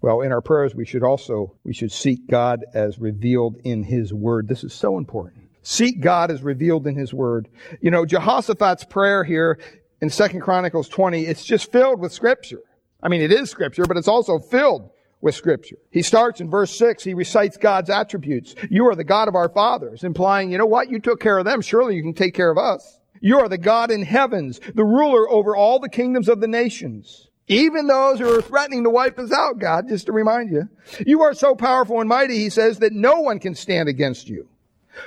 Well, 0.00 0.20
in 0.20 0.30
our 0.30 0.40
prayers, 0.40 0.76
we 0.76 0.86
should 0.86 1.02
also, 1.02 1.56
we 1.64 1.74
should 1.74 1.90
seek 1.90 2.28
God 2.28 2.64
as 2.74 3.00
revealed 3.00 3.56
in 3.64 3.82
His 3.82 4.14
Word. 4.14 4.46
This 4.46 4.62
is 4.62 4.72
so 4.72 4.98
important. 4.98 5.45
Seek 5.68 6.00
God 6.00 6.30
as 6.30 6.44
revealed 6.44 6.86
in 6.86 6.94
His 6.94 7.12
Word. 7.12 7.48
You 7.80 7.90
know, 7.90 8.06
Jehoshaphat's 8.06 8.84
prayer 8.84 9.24
here 9.24 9.58
in 10.00 10.08
Second 10.10 10.42
Chronicles 10.42 10.88
20, 10.88 11.26
it's 11.26 11.44
just 11.44 11.72
filled 11.72 11.98
with 11.98 12.12
Scripture. 12.12 12.60
I 13.02 13.08
mean, 13.08 13.20
it 13.20 13.32
is 13.32 13.50
Scripture, 13.50 13.84
but 13.84 13.96
it's 13.96 14.06
also 14.06 14.38
filled 14.38 14.88
with 15.20 15.34
Scripture. 15.34 15.78
He 15.90 16.02
starts 16.02 16.40
in 16.40 16.48
verse 16.48 16.70
6, 16.78 17.02
he 17.02 17.14
recites 17.14 17.56
God's 17.56 17.90
attributes. 17.90 18.54
You 18.70 18.86
are 18.86 18.94
the 18.94 19.02
God 19.02 19.26
of 19.26 19.34
our 19.34 19.48
fathers, 19.48 20.04
implying, 20.04 20.52
you 20.52 20.58
know 20.58 20.66
what, 20.66 20.88
you 20.88 21.00
took 21.00 21.18
care 21.18 21.36
of 21.36 21.44
them, 21.44 21.60
surely 21.62 21.96
you 21.96 22.02
can 22.02 22.14
take 22.14 22.34
care 22.34 22.52
of 22.52 22.58
us. 22.58 23.00
You 23.20 23.40
are 23.40 23.48
the 23.48 23.58
God 23.58 23.90
in 23.90 24.04
heavens, 24.04 24.60
the 24.76 24.84
ruler 24.84 25.28
over 25.28 25.56
all 25.56 25.80
the 25.80 25.88
kingdoms 25.88 26.28
of 26.28 26.40
the 26.40 26.46
nations. 26.46 27.26
Even 27.48 27.88
those 27.88 28.20
who 28.20 28.38
are 28.38 28.40
threatening 28.40 28.84
to 28.84 28.90
wipe 28.90 29.18
us 29.18 29.32
out, 29.32 29.58
God, 29.58 29.88
just 29.88 30.06
to 30.06 30.12
remind 30.12 30.52
you. 30.52 30.68
You 31.04 31.22
are 31.22 31.34
so 31.34 31.56
powerful 31.56 31.98
and 31.98 32.08
mighty, 32.08 32.38
he 32.38 32.50
says, 32.50 32.78
that 32.78 32.92
no 32.92 33.20
one 33.20 33.40
can 33.40 33.56
stand 33.56 33.88
against 33.88 34.28
you. 34.28 34.48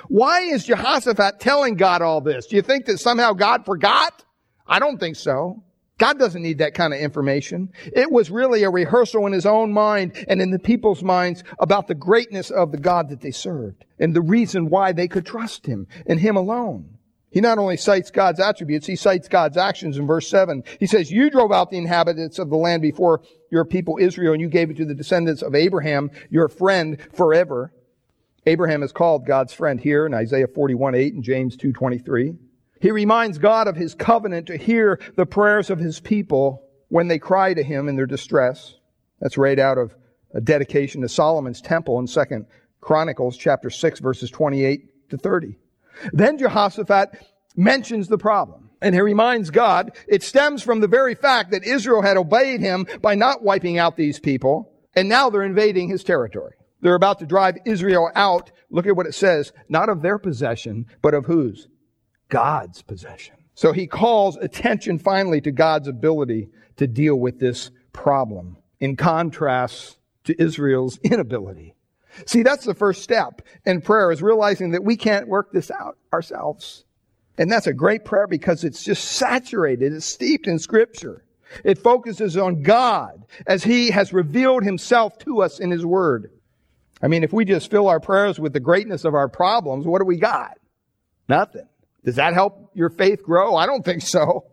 Why 0.08 0.40
is 0.40 0.64
Jehoshaphat 0.64 1.40
telling 1.40 1.74
God 1.74 2.02
all 2.02 2.20
this? 2.20 2.46
Do 2.46 2.56
you 2.56 2.62
think 2.62 2.86
that 2.86 2.98
somehow 2.98 3.32
God 3.32 3.64
forgot? 3.64 4.24
I 4.66 4.78
don't 4.78 4.98
think 4.98 5.16
so. 5.16 5.62
God 6.00 6.18
doesn't 6.18 6.40
need 6.40 6.58
that 6.58 6.72
kind 6.72 6.94
of 6.94 7.00
information. 7.00 7.70
It 7.94 8.10
was 8.10 8.30
really 8.30 8.62
a 8.62 8.70
rehearsal 8.70 9.26
in 9.26 9.34
his 9.34 9.44
own 9.44 9.70
mind 9.70 10.24
and 10.28 10.40
in 10.40 10.50
the 10.50 10.58
people's 10.58 11.02
minds 11.02 11.44
about 11.58 11.88
the 11.88 11.94
greatness 11.94 12.50
of 12.50 12.72
the 12.72 12.78
God 12.78 13.10
that 13.10 13.20
they 13.20 13.32
served 13.32 13.84
and 13.98 14.14
the 14.14 14.22
reason 14.22 14.70
why 14.70 14.92
they 14.92 15.08
could 15.08 15.26
trust 15.26 15.66
him 15.66 15.86
and 16.06 16.18
him 16.18 16.36
alone. 16.36 16.96
He 17.30 17.40
not 17.40 17.58
only 17.58 17.76
cites 17.76 18.10
God's 18.10 18.40
attributes, 18.40 18.86
he 18.86 18.96
cites 18.96 19.28
God's 19.28 19.58
actions 19.58 19.98
in 19.98 20.06
verse 20.06 20.28
7. 20.28 20.64
He 20.80 20.86
says, 20.86 21.10
You 21.10 21.30
drove 21.30 21.52
out 21.52 21.70
the 21.70 21.78
inhabitants 21.78 22.38
of 22.38 22.48
the 22.48 22.56
land 22.56 22.82
before 22.82 23.20
your 23.52 23.64
people 23.64 23.98
Israel, 24.00 24.32
and 24.32 24.40
you 24.40 24.48
gave 24.48 24.70
it 24.70 24.78
to 24.78 24.84
the 24.84 24.94
descendants 24.94 25.42
of 25.42 25.54
Abraham, 25.54 26.10
your 26.30 26.48
friend, 26.48 26.98
forever. 27.12 27.72
Abraham 28.46 28.82
is 28.82 28.92
called 28.92 29.26
God's 29.26 29.52
friend 29.52 29.78
here 29.78 30.06
in 30.06 30.14
Isaiah 30.14 30.46
41, 30.46 30.94
8 30.94 31.14
and 31.14 31.24
James 31.24 31.56
2.23. 31.56 32.36
He 32.80 32.90
reminds 32.90 33.38
God 33.38 33.68
of 33.68 33.76
his 33.76 33.94
covenant 33.94 34.46
to 34.46 34.56
hear 34.56 34.98
the 35.16 35.26
prayers 35.26 35.68
of 35.68 35.78
his 35.78 36.00
people 36.00 36.62
when 36.88 37.08
they 37.08 37.18
cry 37.18 37.52
to 37.52 37.62
him 37.62 37.88
in 37.88 37.96
their 37.96 38.06
distress. 38.06 38.74
That's 39.20 39.36
right 39.36 39.58
out 39.58 39.76
of 39.76 39.94
a 40.34 40.40
dedication 40.40 41.02
to 41.02 41.08
Solomon's 41.08 41.60
temple 41.60 41.98
in 41.98 42.06
2nd 42.06 42.46
Chronicles 42.80 43.36
chapter 43.36 43.68
6 43.68 44.00
verses 44.00 44.30
28 44.30 45.10
to 45.10 45.18
30. 45.18 45.58
Then 46.12 46.38
Jehoshaphat 46.38 47.10
mentions 47.56 48.08
the 48.08 48.16
problem. 48.18 48.70
And 48.82 48.94
he 48.94 49.00
reminds 49.02 49.50
God 49.50 49.92
it 50.08 50.22
stems 50.22 50.62
from 50.62 50.80
the 50.80 50.88
very 50.88 51.14
fact 51.14 51.50
that 51.50 51.64
Israel 51.64 52.00
had 52.00 52.16
obeyed 52.16 52.60
him 52.60 52.86
by 53.02 53.14
not 53.14 53.42
wiping 53.42 53.76
out 53.76 53.96
these 53.96 54.18
people, 54.18 54.72
and 54.96 55.08
now 55.08 55.28
they're 55.28 55.42
invading 55.42 55.88
his 55.88 56.02
territory. 56.02 56.54
They're 56.80 56.94
about 56.94 57.18
to 57.18 57.26
drive 57.26 57.58
Israel 57.64 58.10
out. 58.14 58.50
Look 58.70 58.86
at 58.86 58.96
what 58.96 59.06
it 59.06 59.14
says. 59.14 59.52
Not 59.68 59.88
of 59.88 60.02
their 60.02 60.18
possession, 60.18 60.86
but 61.02 61.14
of 61.14 61.26
whose? 61.26 61.68
God's 62.28 62.82
possession. 62.82 63.36
So 63.54 63.72
he 63.72 63.86
calls 63.86 64.36
attention 64.36 64.98
finally 64.98 65.40
to 65.42 65.50
God's 65.50 65.88
ability 65.88 66.48
to 66.76 66.86
deal 66.86 67.16
with 67.16 67.38
this 67.38 67.70
problem 67.92 68.56
in 68.78 68.96
contrast 68.96 69.98
to 70.24 70.42
Israel's 70.42 70.98
inability. 71.02 71.74
See, 72.26 72.42
that's 72.42 72.64
the 72.64 72.74
first 72.74 73.02
step 73.02 73.42
in 73.64 73.82
prayer 73.82 74.10
is 74.10 74.22
realizing 74.22 74.70
that 74.70 74.84
we 74.84 74.96
can't 74.96 75.28
work 75.28 75.52
this 75.52 75.70
out 75.70 75.98
ourselves. 76.12 76.84
And 77.38 77.50
that's 77.50 77.66
a 77.66 77.72
great 77.72 78.04
prayer 78.04 78.26
because 78.26 78.64
it's 78.64 78.82
just 78.82 79.04
saturated, 79.04 79.92
it's 79.92 80.06
steeped 80.06 80.46
in 80.46 80.58
scripture. 80.58 81.24
It 81.64 81.78
focuses 81.78 82.36
on 82.36 82.62
God 82.62 83.24
as 83.46 83.64
He 83.64 83.90
has 83.90 84.12
revealed 84.12 84.62
Himself 84.62 85.18
to 85.20 85.42
us 85.42 85.58
in 85.58 85.70
His 85.70 85.84
Word. 85.84 86.30
I 87.02 87.08
mean, 87.08 87.24
if 87.24 87.32
we 87.32 87.44
just 87.44 87.70
fill 87.70 87.88
our 87.88 88.00
prayers 88.00 88.38
with 88.38 88.52
the 88.52 88.60
greatness 88.60 89.04
of 89.04 89.14
our 89.14 89.28
problems, 89.28 89.86
what 89.86 90.00
do 90.00 90.04
we 90.04 90.18
got? 90.18 90.58
Nothing. 91.28 91.68
Does 92.04 92.16
that 92.16 92.34
help 92.34 92.70
your 92.74 92.90
faith 92.90 93.22
grow? 93.22 93.56
I 93.56 93.66
don't 93.66 93.84
think 93.84 94.02
so. 94.02 94.46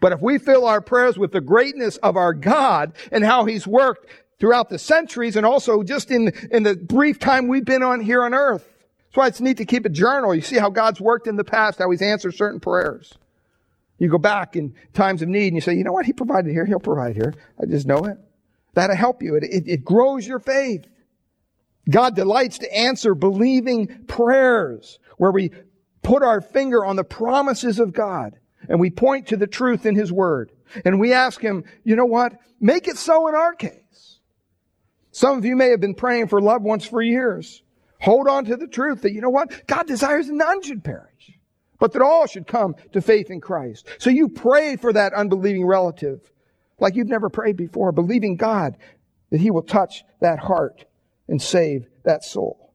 But 0.00 0.12
if 0.12 0.20
we 0.20 0.38
fill 0.38 0.66
our 0.66 0.80
prayers 0.80 1.18
with 1.18 1.32
the 1.32 1.40
greatness 1.40 1.96
of 1.98 2.16
our 2.16 2.34
God 2.34 2.92
and 3.10 3.24
how 3.24 3.46
He's 3.46 3.66
worked 3.66 4.06
throughout 4.38 4.68
the 4.68 4.78
centuries 4.78 5.36
and 5.36 5.46
also 5.46 5.82
just 5.82 6.10
in, 6.10 6.32
in 6.50 6.62
the 6.62 6.76
brief 6.76 7.18
time 7.18 7.48
we've 7.48 7.64
been 7.64 7.82
on 7.82 8.00
here 8.00 8.22
on 8.22 8.34
earth, 8.34 8.68
That's 9.06 9.16
why 9.16 9.26
it's 9.28 9.40
neat 9.40 9.56
to 9.56 9.64
keep 9.64 9.86
a 9.86 9.90
journal. 9.90 10.34
You 10.34 10.42
see 10.42 10.58
how 10.58 10.70
God's 10.70 11.00
worked 11.00 11.26
in 11.26 11.36
the 11.36 11.44
past, 11.44 11.78
how 11.78 11.90
He's 11.90 12.02
answered 12.02 12.34
certain 12.34 12.60
prayers. 12.60 13.14
You 13.98 14.08
go 14.08 14.18
back 14.18 14.54
in 14.54 14.74
times 14.92 15.22
of 15.22 15.28
need 15.28 15.48
and 15.48 15.56
you 15.56 15.60
say, 15.60 15.74
you 15.74 15.84
know 15.84 15.92
what? 15.92 16.06
He 16.06 16.12
provided 16.12 16.52
here. 16.52 16.64
He'll 16.64 16.78
provide 16.78 17.16
here. 17.16 17.34
I 17.60 17.66
just 17.66 17.86
know 17.86 18.04
it. 18.04 18.18
That'll 18.74 18.94
help 18.94 19.22
you. 19.22 19.34
It, 19.34 19.44
it, 19.44 19.64
it 19.66 19.84
grows 19.84 20.26
your 20.26 20.38
faith. 20.38 20.86
God 21.88 22.14
delights 22.14 22.58
to 22.58 22.76
answer 22.76 23.14
believing 23.14 24.04
prayers 24.06 24.98
where 25.16 25.32
we 25.32 25.50
put 26.02 26.22
our 26.22 26.40
finger 26.40 26.84
on 26.84 26.96
the 26.96 27.04
promises 27.04 27.78
of 27.80 27.92
God 27.92 28.38
and 28.68 28.80
we 28.80 28.90
point 28.90 29.28
to 29.28 29.36
the 29.36 29.46
truth 29.46 29.86
in 29.86 29.94
His 29.94 30.12
Word. 30.12 30.52
And 30.84 31.00
we 31.00 31.12
ask 31.12 31.40
Him, 31.40 31.64
you 31.84 31.96
know 31.96 32.04
what? 32.04 32.34
Make 32.60 32.88
it 32.88 32.96
so 32.96 33.28
in 33.28 33.34
our 33.34 33.54
case. 33.54 34.20
Some 35.10 35.38
of 35.38 35.44
you 35.44 35.56
may 35.56 35.70
have 35.70 35.80
been 35.80 35.94
praying 35.94 36.28
for 36.28 36.40
loved 36.40 36.64
ones 36.64 36.84
for 36.84 37.00
years. 37.00 37.62
Hold 38.00 38.28
on 38.28 38.44
to 38.44 38.56
the 38.56 38.66
truth 38.66 39.02
that, 39.02 39.12
you 39.12 39.20
know 39.20 39.30
what? 39.30 39.66
God 39.66 39.86
desires 39.86 40.28
that 40.28 40.34
none 40.34 40.62
should 40.62 40.84
perish, 40.84 41.32
but 41.78 41.92
that 41.92 42.02
all 42.02 42.26
should 42.26 42.46
come 42.46 42.76
to 42.92 43.00
faith 43.00 43.30
in 43.30 43.40
Christ. 43.40 43.88
So 43.98 44.10
you 44.10 44.28
pray 44.28 44.76
for 44.76 44.92
that 44.92 45.14
unbelieving 45.14 45.66
relative 45.66 46.20
like 46.78 46.94
you've 46.94 47.08
never 47.08 47.28
prayed 47.28 47.56
before, 47.56 47.90
believing 47.90 48.36
God 48.36 48.76
that 49.30 49.40
He 49.40 49.50
will 49.50 49.62
touch 49.62 50.04
that 50.20 50.38
heart 50.38 50.84
and 51.28 51.40
save 51.40 51.86
that 52.04 52.24
soul. 52.24 52.68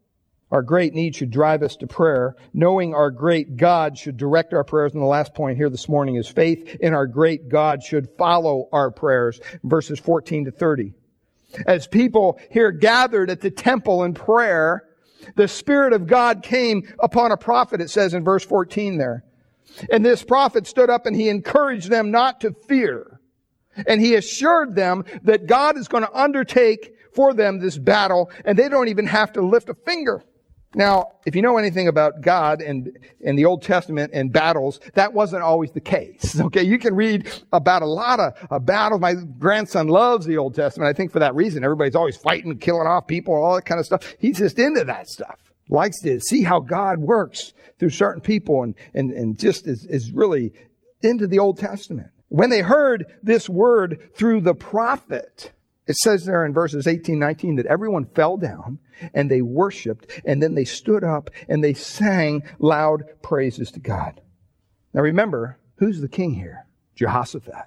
Our 0.52 0.62
great 0.62 0.94
need 0.94 1.16
should 1.16 1.32
drive 1.32 1.64
us 1.64 1.76
to 1.78 1.88
prayer. 1.88 2.36
Knowing 2.54 2.94
our 2.94 3.10
great 3.10 3.58
God 3.58 3.98
should 3.98 4.18
direct 4.18 4.54
our 4.54 4.64
prayers. 4.64 4.94
And 4.94 5.02
the 5.02 5.08
last 5.08 5.34
point 5.34 5.58
here 5.58 5.70
this 5.70 5.90
morning 5.90 6.16
is 6.16 6.28
faith 6.28 6.78
in 6.80 6.94
our 6.94 7.08
great 7.08 7.50
God 7.50 7.82
should 7.82 8.08
follow 8.20 8.70
our 8.72 8.92
prayers. 8.92 9.42
Verses 9.64 10.00
14 10.00 10.46
to 10.46 10.52
30. 10.52 10.94
As 11.66 11.88
people 11.88 12.40
here 12.52 12.72
gathered 12.72 13.32
at 13.32 13.42
the 13.42 13.50
temple 13.50 14.04
in 14.04 14.14
prayer, 14.14 14.84
the 15.36 15.48
Spirit 15.48 15.94
of 15.94 16.06
God 16.06 16.44
came 16.44 16.84
upon 17.00 17.32
a 17.32 17.38
prophet, 17.38 17.82
it 17.82 17.90
says 17.90 18.14
in 18.14 18.24
verse 18.24 18.46
14 18.46 18.98
there. 18.98 19.24
And 19.92 20.06
this 20.06 20.24
prophet 20.24 20.68
stood 20.68 20.90
up 20.92 21.08
and 21.08 21.16
he 21.16 21.30
encouraged 21.30 21.90
them 21.90 22.12
not 22.12 22.42
to 22.42 22.54
fear. 22.68 23.20
And 23.88 24.00
he 24.00 24.14
assured 24.14 24.76
them 24.76 25.04
that 25.24 25.48
God 25.48 25.78
is 25.78 25.88
going 25.88 26.04
to 26.04 26.14
undertake 26.14 26.94
for 27.16 27.34
them 27.34 27.60
this 27.60 27.78
battle 27.78 28.30
and 28.46 28.58
they 28.58 28.70
don't 28.70 28.88
even 28.88 29.08
have 29.08 29.34
to 29.34 29.42
lift 29.42 29.70
a 29.70 29.74
finger. 29.74 30.24
Now, 30.76 31.12
if 31.26 31.36
you 31.36 31.42
know 31.42 31.58
anything 31.58 31.88
about 31.88 32.22
God 32.22 32.62
and, 32.62 32.98
and 33.24 33.38
the 33.38 33.46
Old 33.46 33.62
Testament 33.62 34.12
and 34.14 34.34
battles, 34.34 34.80
that 34.96 35.14
wasn't 35.14 35.44
always 35.44 35.72
the 35.72 35.82
case. 35.82 36.40
Okay. 36.44 36.64
You 36.64 36.78
can 36.78 36.96
read 36.96 37.32
about 37.54 37.84
a 37.84 37.88
lot 37.88 38.20
of, 38.20 38.34
of 38.50 38.66
battles. 38.66 39.00
My 39.00 39.14
grandson 39.14 39.88
loves 39.88 40.26
the 40.26 40.38
Old 40.38 40.56
Testament. 40.56 40.90
I 40.90 40.94
think 40.94 41.12
for 41.12 41.20
that 41.20 41.34
reason, 41.36 41.64
everybody's 41.64 41.96
always 41.96 42.18
fighting, 42.18 42.58
killing 42.58 42.88
off 42.88 43.08
people, 43.08 43.34
all 43.34 43.56
that 43.56 43.66
kind 43.66 43.80
of 43.80 43.86
stuff. 43.86 44.16
He's 44.20 44.40
just 44.40 44.60
into 44.60 44.84
that 44.84 45.08
stuff. 45.08 45.40
Likes 45.70 46.02
to 46.02 46.20
see 46.20 46.44
how 46.44 46.60
God 46.60 47.00
works 47.00 47.54
through 47.80 47.92
certain 47.92 48.22
people 48.22 48.64
and, 48.64 48.76
and, 48.94 49.12
and 49.12 49.40
just 49.40 49.68
is, 49.68 49.86
is 49.86 50.12
really 50.12 50.54
into 51.02 51.28
the 51.28 51.40
Old 51.40 51.60
Testament. 51.60 52.10
When 52.30 52.50
they 52.50 52.62
heard 52.62 53.06
this 53.22 53.48
word 53.48 54.10
through 54.16 54.42
the 54.42 54.56
prophet, 54.56 55.52
it 55.86 55.98
says 55.98 56.26
there 56.26 56.46
in 56.46 56.54
verses 56.54 56.88
18, 56.88 57.20
19 57.20 57.58
that 57.58 57.66
everyone 57.66 58.06
fell 58.06 58.38
down 58.38 58.80
and 59.14 59.30
they 59.30 59.42
worshiped 59.42 60.22
and 60.26 60.42
then 60.42 60.56
they 60.56 60.66
stood 60.66 61.04
up 61.04 61.30
and 61.50 61.64
they 61.64 61.74
sang 61.74 62.44
loud 62.60 63.04
praises 63.22 63.72
to 63.72 63.80
God. 63.80 64.22
Now 64.94 65.02
remember, 65.02 65.58
who's 65.78 66.00
the 66.00 66.08
king 66.08 66.34
here? 66.34 66.66
Jehoshaphat. 66.96 67.66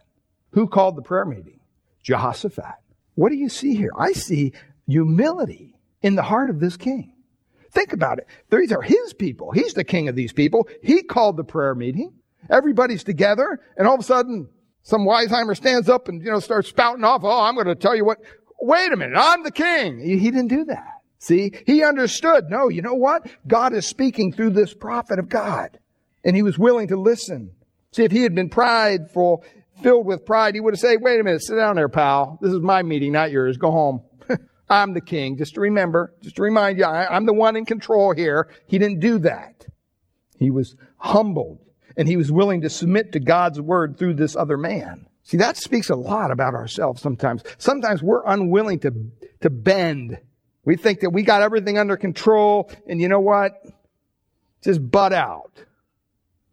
Who 0.53 0.67
called 0.67 0.97
the 0.97 1.03
prayer 1.03 1.27
meeting? 1.27 1.61
Jehoshaphat. 2.03 2.77
What 3.17 3.31
do 3.31 3.37
you 3.37 3.49
see 3.49 3.75
here? 3.75 3.91
I 3.99 4.13
see 4.13 4.53
humility 4.87 5.79
in 6.01 6.15
the 6.15 6.23
heart 6.23 6.49
of 6.49 6.61
this 6.61 6.77
king. 6.77 7.13
Think 7.73 7.93
about 7.93 8.19
it. 8.19 8.27
These 8.51 8.73
are 8.73 8.81
his 8.81 9.13
people. 9.13 9.51
He's 9.51 9.75
the 9.75 9.85
king 9.85 10.09
of 10.09 10.17
these 10.17 10.33
people. 10.33 10.69
He 10.83 11.03
called 11.03 11.37
the 11.37 11.45
prayer 11.45 11.75
meeting. 11.75 12.15
Everybody's 12.49 13.05
together 13.05 13.61
and 13.77 13.87
all 13.87 13.95
of 13.95 14.01
a 14.01 14.05
sudden 14.05 14.49
some 14.87 15.05
Weisheimer 15.05 15.57
stands 15.57 15.89
up 15.89 16.07
and, 16.07 16.23
you 16.23 16.31
know, 16.31 16.39
starts 16.39 16.69
spouting 16.69 17.03
off. 17.03 17.23
Oh, 17.25 17.41
I'm 17.41 17.57
going 17.57 17.67
to 17.67 17.75
tell 17.75 17.97
you 17.97 18.05
what. 18.05 18.19
Wait 18.61 18.93
a 18.93 18.97
minute. 18.97 19.19
I'm 19.19 19.43
the 19.43 19.51
king. 19.51 19.99
He, 19.99 20.31
didn't 20.31 20.47
do 20.47 20.65
that. 20.67 21.01
See, 21.19 21.51
he 21.67 21.83
understood. 21.83 22.45
No, 22.51 22.69
you 22.69 22.83
know 22.83 22.95
what? 22.95 23.27
God 23.49 23.75
is 23.75 23.85
speaking 23.85 24.33
through 24.33 24.51
this 24.51 24.75
prophet 24.75 25.19
of 25.19 25.29
God. 25.29 25.81
And 26.25 26.37
he 26.37 26.43
was 26.45 26.57
willing 26.57 26.87
to 26.89 26.97
listen. 26.97 27.51
See, 27.91 28.05
if 28.05 28.13
he 28.13 28.23
had 28.23 28.37
been 28.37 28.49
prideful, 28.49 29.45
filled 29.83 30.07
with 30.07 30.25
pride, 30.25 30.55
he 30.55 30.61
would 30.61 30.75
have 30.75 30.81
said, 30.81 30.99
wait 31.01 31.19
a 31.19 31.25
minute, 31.25 31.43
sit 31.43 31.57
down 31.57 31.75
there, 31.75 31.89
pal. 31.89 32.39
This 32.41 32.53
is 32.53 32.61
my 32.61 32.85
meeting, 32.85 33.11
not 33.11 33.33
yours. 33.33 33.57
Go 33.57 33.73
home. 33.73 34.03
I'm 34.69 34.95
the 34.95 35.01
king. 35.01 35.37
Just 35.37 35.55
to 35.55 35.61
remember, 35.63 36.15
just 36.23 36.37
to 36.37 36.43
remind 36.43 36.79
you, 36.79 36.85
I'm 36.85 37.27
the 37.27 37.35
one 37.35 37.57
in 37.57 37.65
control 37.65 38.15
here. 38.15 38.49
He 38.69 38.79
didn't 38.79 39.01
do 39.01 39.19
that. 39.19 39.67
He 40.39 40.53
was 40.53 40.77
humbled 40.99 41.66
and 41.97 42.07
he 42.09 42.17
was 42.17 42.31
willing 42.31 42.61
to 42.63 42.71
submit 42.71 43.13
to 43.13 43.21
God's 43.21 43.61
word 43.61 43.99
through 43.99 44.15
this 44.15 44.37
other 44.37 44.57
man. 44.57 45.07
See, 45.23 45.39
that 45.39 45.57
speaks 45.57 45.91
a 45.91 45.97
lot 45.97 46.31
about 46.31 46.55
ourselves 46.55 47.03
sometimes. 47.03 47.43
Sometimes 47.59 48.03
we're 48.03 48.25
unwilling 48.25 48.79
to, 48.81 48.93
to 49.41 49.51
bend. 49.51 50.19
We 50.65 50.77
think 50.77 51.01
that 51.01 51.11
we 51.11 51.23
got 51.23 51.43
everything 51.43 51.79
under 51.79 51.97
control, 51.97 52.71
and 52.87 53.01
you 53.01 53.09
know 53.09 53.21
what? 53.21 53.53
Just 54.63 54.89
butt 54.91 55.13
out. 55.13 55.53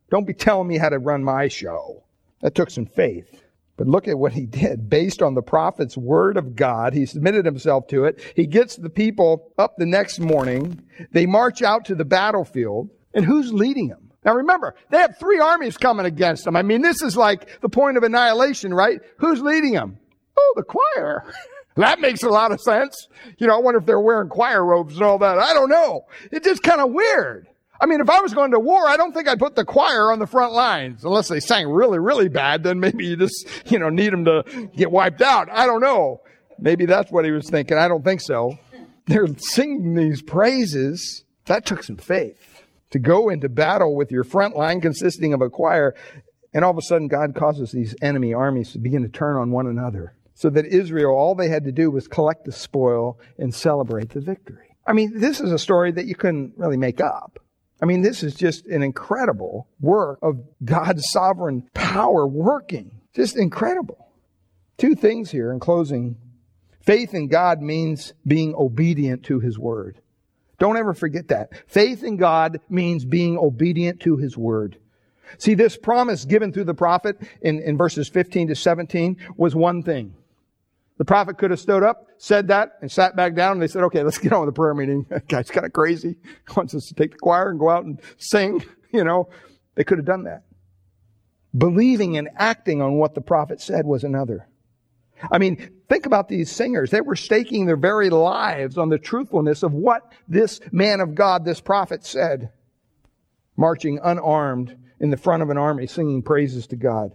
Don't 0.10 0.26
be 0.26 0.34
telling 0.34 0.68
me 0.68 0.78
how 0.78 0.90
to 0.90 1.00
run 1.00 1.24
my 1.24 1.48
show. 1.48 2.04
That 2.42 2.56
took 2.56 2.70
some 2.70 2.86
faith. 2.86 3.42
But 3.78 3.88
look 3.88 4.08
at 4.08 4.20
what 4.20 4.34
he 4.34 4.46
did. 4.46 4.90
Based 4.90 5.22
on 5.22 5.34
the 5.34 5.42
prophet's 5.42 5.98
word 5.98 6.38
of 6.38 6.56
God, 6.56 6.94
he 6.94 7.06
submitted 7.06 7.46
himself 7.46 7.88
to 7.88 8.06
it. 8.06 8.22
He 8.36 8.46
gets 8.46 8.76
the 8.76 8.90
people 8.90 9.52
up 9.58 9.78
the 9.78 9.86
next 9.86 10.20
morning. 10.20 10.84
They 11.12 11.26
march 11.26 11.64
out 11.64 11.86
to 11.86 11.96
the 11.96 12.06
battlefield. 12.06 12.90
And 13.14 13.26
who's 13.26 13.52
leading 13.52 13.88
them? 13.88 14.13
Now 14.26 14.34
remember, 14.36 14.76
they 14.90 14.98
have 14.98 15.18
three 15.18 15.40
armies 15.40 15.78
coming 15.78 16.06
against 16.06 16.46
them. 16.46 16.56
I 16.56 16.62
mean, 16.62 16.82
this 16.82 17.02
is 17.02 17.18
like 17.18 17.62
the 17.62 17.70
point 17.70 17.98
of 17.98 18.04
annihilation, 18.04 18.74
right? 18.74 19.02
Who's 19.18 19.42
leading 19.42 19.74
them? 19.74 19.98
Oh, 20.38 20.54
the 20.56 20.64
choir. 20.64 21.26
that 21.76 22.00
makes 22.00 22.24
a 22.24 22.30
lot 22.30 22.52
of 22.52 22.62
sense. 22.62 23.08
You 23.38 23.48
know, 23.48 23.56
I 23.56 23.60
wonder 23.60 23.80
if 23.80 23.86
they're 23.86 24.00
wearing 24.00 24.30
choir 24.30 24.64
robes 24.64 24.96
and 24.96 25.04
all 25.04 25.18
that. 25.20 25.40
I 25.40 25.54
don't 25.54 25.70
know. 25.70 26.06
It's 26.32 26.48
just 26.48 26.64
kind 26.64 26.82
of 26.82 26.92
weird. 26.92 27.48
I 27.82 27.86
mean, 27.86 28.00
if 28.00 28.10
I 28.10 28.22
was 28.22 28.34
going 28.34 28.52
to 28.52 28.60
war, 28.60 28.88
I 28.88 28.96
don't 28.96 29.14
think 29.14 29.28
I'd 29.28 29.40
put 29.40 29.56
the 29.56 29.66
choir 29.66 30.12
on 30.12 30.20
the 30.20 30.28
front 30.28 30.54
lines 30.54 31.04
unless 31.04 31.28
they 31.28 31.42
sang 31.42 31.68
really, 31.68 32.00
really 32.00 32.30
bad. 32.30 32.64
Then 32.64 32.80
maybe 32.80 33.06
you 33.06 33.18
just, 33.18 33.46
you 33.66 33.78
know, 33.78 33.90
need 33.90 34.14
them 34.14 34.24
to 34.26 34.70
get 34.76 34.90
wiped 34.90 35.22
out. 35.22 35.50
I 35.52 35.66
don't 35.66 35.82
know. 35.82 36.22
Maybe 36.60 36.86
that's 36.86 37.12
what 37.12 37.26
he 37.26 37.32
was 37.32 37.50
thinking. 37.50 37.78
I 37.78 37.90
don't 37.90 38.06
think 38.06 38.22
so. 38.22 38.58
They're 39.08 39.28
singing 39.38 39.96
these 39.96 40.22
praises. 40.22 41.26
That 41.46 41.66
took 41.66 41.84
some 41.84 41.98
faith 41.98 42.53
to 42.94 43.00
go 43.00 43.30
into 43.30 43.50
battle 43.50 43.96
with 43.96 44.12
your 44.12 44.24
front 44.24 44.56
line 44.56 44.80
consisting 44.80 45.34
of 45.34 45.42
a 45.42 45.50
choir. 45.50 45.96
And 46.54 46.64
all 46.64 46.70
of 46.70 46.78
a 46.78 46.82
sudden, 46.82 47.08
God 47.08 47.34
causes 47.36 47.72
these 47.72 47.96
enemy 48.04 48.36
armies 48.36 48.72
to 48.72 48.80
begin 48.80 49.02
to 49.02 49.10
turn 49.10 49.36
on 49.36 49.50
one 49.50 49.66
another. 49.66 50.16
So 50.36 50.52
that 50.52 50.66
Israel, 50.66 51.16
all 51.16 51.34
they 51.34 51.50
had 51.50 51.66
to 51.66 51.72
do 51.72 51.90
was 51.90 52.08
collect 52.08 52.46
the 52.46 52.52
spoil 52.52 53.20
and 53.40 53.54
celebrate 53.54 54.10
the 54.10 54.22
victory. 54.22 54.76
I 54.86 54.94
mean, 54.94 55.20
this 55.20 55.42
is 55.42 55.52
a 55.52 55.58
story 55.58 55.92
that 55.92 56.06
you 56.06 56.14
couldn't 56.14 56.54
really 56.56 56.78
make 56.78 57.02
up. 57.02 57.40
I 57.82 57.86
mean, 57.86 58.04
this 58.04 58.22
is 58.22 58.36
just 58.36 58.68
an 58.68 58.84
incredible 58.84 59.68
work 59.82 60.20
of 60.22 60.40
God's 60.64 61.10
sovereign 61.10 61.68
power 61.74 62.28
working. 62.28 63.02
Just 63.16 63.36
incredible. 63.36 64.08
Two 64.78 64.94
things 64.94 65.32
here 65.32 65.52
in 65.52 65.60
closing. 65.60 66.18
Faith 66.82 67.16
in 67.16 67.28
God 67.28 67.60
means 67.60 68.14
being 68.26 68.54
obedient 68.56 69.24
to 69.24 69.40
His 69.40 69.58
word. 69.58 70.00
Don't 70.64 70.78
ever 70.78 70.94
forget 70.94 71.28
that. 71.28 71.50
Faith 71.68 72.06
in 72.06 72.16
God 72.16 72.62
means 72.70 73.04
being 73.04 73.38
obedient 73.38 74.00
to 74.04 74.16
His 74.16 74.38
Word. 74.38 74.78
See, 75.38 75.56
this 75.56 75.76
promise 75.76 76.24
given 76.24 76.54
through 76.54 76.64
the 76.64 76.74
prophet 76.74 77.18
in, 77.42 77.60
in 77.60 77.76
verses 77.76 78.08
15 78.08 78.48
to 78.48 78.56
17 78.56 79.18
was 79.36 79.54
one 79.54 79.84
thing. 79.84 80.16
The 80.98 81.04
prophet 81.04 81.38
could 81.38 81.52
have 81.52 81.60
stood 81.60 81.84
up, 81.84 82.08
said 82.18 82.48
that, 82.48 82.78
and 82.80 82.90
sat 82.90 83.14
back 83.14 83.36
down, 83.36 83.52
and 83.52 83.62
they 83.62 83.68
said, 83.68 83.84
okay, 83.84 84.04
let's 84.04 84.18
get 84.18 84.32
on 84.32 84.46
with 84.46 84.56
the 84.56 84.58
prayer 84.58 84.74
meeting. 84.74 85.06
That 85.10 85.28
guy's 85.28 85.52
kind 85.52 85.66
of 85.66 85.74
crazy. 85.74 86.16
He 86.48 86.54
wants 86.56 86.74
us 86.74 86.88
to 86.88 86.94
take 86.94 87.12
the 87.12 87.18
choir 87.18 87.50
and 87.50 87.60
go 87.60 87.70
out 87.70 87.84
and 87.84 88.00
sing, 88.16 88.64
you 88.94 89.04
know. 89.04 89.28
They 89.76 89.84
could 89.84 89.98
have 89.98 90.08
done 90.08 90.24
that. 90.24 90.44
Believing 91.54 92.16
and 92.16 92.30
acting 92.38 92.82
on 92.82 92.94
what 92.94 93.16
the 93.16 93.22
prophet 93.22 93.60
said 93.60 93.86
was 93.86 94.06
another. 94.06 94.48
I 95.32 95.38
mean, 95.38 95.70
think 95.90 96.06
about 96.06 96.28
these 96.28 96.52
singers. 96.52 96.92
They 96.92 97.02
were 97.02 97.16
staking 97.16 97.66
their 97.66 97.78
very 97.78 98.10
lives 98.10 98.78
on 98.78 98.90
the 98.90 98.98
truthfulness 98.98 99.64
of 99.64 99.74
what 99.74 100.12
this 100.28 100.60
man 100.72 101.00
of 101.00 101.16
God, 101.16 101.46
this 101.46 101.62
prophet 101.62 102.06
said, 102.06 102.52
marching 103.56 104.00
unarmed 104.04 104.76
in 105.00 105.10
the 105.10 105.18
front 105.18 105.44
of 105.44 105.50
an 105.50 105.58
army, 105.58 105.88
singing 105.88 106.22
praises 106.22 106.68
to 106.68 106.76
God 106.76 107.14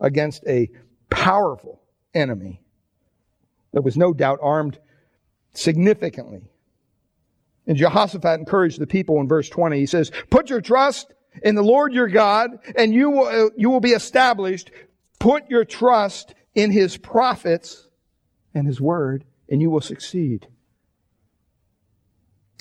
against 0.00 0.44
a 0.46 0.70
powerful 1.10 1.82
enemy 2.14 2.60
that 3.72 3.82
was 3.82 3.96
no 3.96 4.12
doubt 4.12 4.38
armed 4.42 4.78
significantly. 5.52 6.48
And 7.66 7.76
Jehoshaphat 7.76 8.38
encouraged 8.38 8.78
the 8.78 8.86
people 8.86 9.20
in 9.20 9.28
verse 9.28 9.48
20. 9.48 9.78
He 9.78 9.86
says, 9.86 10.12
Put 10.30 10.50
your 10.50 10.60
trust 10.60 11.12
in 11.42 11.54
the 11.54 11.62
Lord 11.62 11.92
your 11.92 12.08
God, 12.08 12.50
and 12.76 12.94
you 12.94 13.10
will, 13.10 13.50
you 13.56 13.70
will 13.70 13.80
be 13.80 13.92
established. 13.92 14.70
Put 15.18 15.48
your 15.50 15.64
trust 15.64 16.34
in 16.54 16.70
his 16.70 16.96
prophets 16.96 17.88
and 18.54 18.66
his 18.66 18.80
word, 18.80 19.24
and 19.48 19.60
you 19.60 19.70
will 19.70 19.80
succeed. 19.80 20.46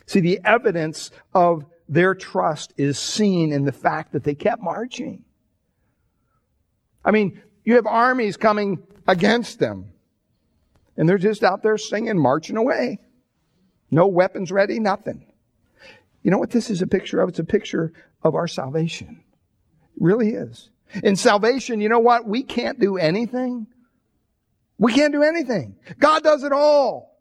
See, 0.05 0.19
the 0.19 0.39
evidence 0.43 1.11
of 1.33 1.65
their 1.87 2.15
trust 2.15 2.73
is 2.77 2.97
seen 2.97 3.51
in 3.51 3.65
the 3.65 3.71
fact 3.71 4.13
that 4.13 4.23
they 4.23 4.35
kept 4.35 4.61
marching. 4.61 5.23
I 7.05 7.11
mean, 7.11 7.41
you 7.63 7.75
have 7.75 7.85
armies 7.85 8.37
coming 8.37 8.83
against 9.07 9.59
them. 9.59 9.89
And 10.95 11.09
they're 11.09 11.17
just 11.17 11.43
out 11.43 11.63
there 11.63 11.77
singing, 11.77 12.17
marching 12.17 12.57
away. 12.57 12.99
No 13.89 14.07
weapons 14.07 14.51
ready, 14.51 14.79
nothing. 14.79 15.25
You 16.21 16.31
know 16.31 16.37
what 16.37 16.51
this 16.51 16.69
is 16.69 16.81
a 16.81 16.87
picture 16.87 17.19
of? 17.19 17.29
It's 17.29 17.39
a 17.39 17.43
picture 17.43 17.93
of 18.23 18.35
our 18.35 18.47
salvation. 18.47 19.23
It 19.95 20.03
really 20.03 20.29
is. 20.29 20.69
In 21.03 21.15
salvation, 21.15 21.81
you 21.81 21.89
know 21.89 21.99
what? 21.99 22.27
We 22.27 22.43
can't 22.43 22.79
do 22.79 22.97
anything. 22.97 23.67
We 24.77 24.93
can't 24.93 25.13
do 25.13 25.23
anything. 25.23 25.75
God 25.99 26.23
does 26.23 26.43
it 26.43 26.51
all. 26.51 27.13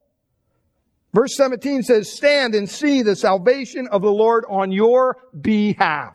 Verse 1.12 1.36
17 1.36 1.82
says, 1.82 2.10
stand 2.10 2.54
and 2.54 2.68
see 2.68 3.02
the 3.02 3.14
salvation 3.14 3.86
of 3.88 4.00
the 4.02 4.12
Lord 4.12 4.44
on 4.48 4.72
your 4.72 5.18
behalf. 5.38 6.14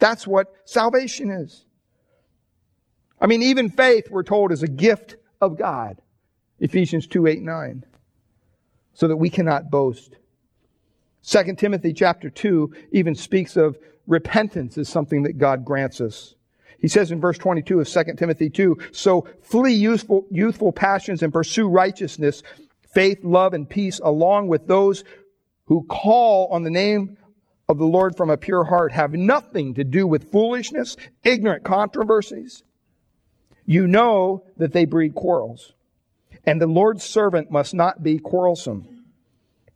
That's 0.00 0.26
what 0.26 0.52
salvation 0.64 1.30
is. 1.30 1.64
I 3.20 3.26
mean, 3.26 3.42
even 3.42 3.70
faith, 3.70 4.10
we're 4.10 4.24
told, 4.24 4.50
is 4.50 4.62
a 4.62 4.68
gift 4.68 5.16
of 5.40 5.56
God. 5.56 6.00
Ephesians 6.58 7.06
2, 7.06 7.26
8, 7.26 7.42
9. 7.42 7.84
So 8.94 9.08
that 9.08 9.16
we 9.16 9.30
cannot 9.30 9.70
boast. 9.70 10.16
2 11.26 11.54
Timothy 11.54 11.92
chapter 11.92 12.28
2 12.28 12.74
even 12.92 13.14
speaks 13.14 13.56
of 13.56 13.78
repentance 14.06 14.76
as 14.76 14.88
something 14.88 15.22
that 15.22 15.38
God 15.38 15.64
grants 15.64 16.00
us. 16.00 16.34
He 16.78 16.88
says 16.88 17.10
in 17.10 17.20
verse 17.20 17.38
22 17.38 17.80
of 17.80 17.88
2 17.88 18.04
Timothy 18.16 18.50
2, 18.50 18.78
so 18.92 19.26
flee 19.42 19.74
youthful, 19.74 20.26
youthful 20.30 20.72
passions 20.72 21.22
and 21.22 21.32
pursue 21.32 21.68
righteousness, 21.68 22.42
faith, 22.92 23.18
love, 23.22 23.54
and 23.54 23.68
peace 23.68 24.00
along 24.02 24.48
with 24.48 24.66
those 24.66 25.04
who 25.66 25.84
call 25.84 26.48
on 26.48 26.62
the 26.62 26.70
name 26.70 27.16
of 27.68 27.78
the 27.78 27.86
Lord 27.86 28.16
from 28.16 28.30
a 28.30 28.36
pure 28.36 28.64
heart 28.64 28.92
have 28.92 29.12
nothing 29.12 29.74
to 29.74 29.84
do 29.84 30.06
with 30.06 30.30
foolishness, 30.30 30.96
ignorant 31.22 31.64
controversies. 31.64 32.62
You 33.64 33.86
know 33.86 34.44
that 34.58 34.72
they 34.72 34.84
breed 34.84 35.14
quarrels. 35.14 35.72
And 36.44 36.60
the 36.60 36.66
Lord's 36.66 37.04
servant 37.04 37.50
must 37.50 37.72
not 37.72 38.02
be 38.02 38.18
quarrelsome, 38.18 39.04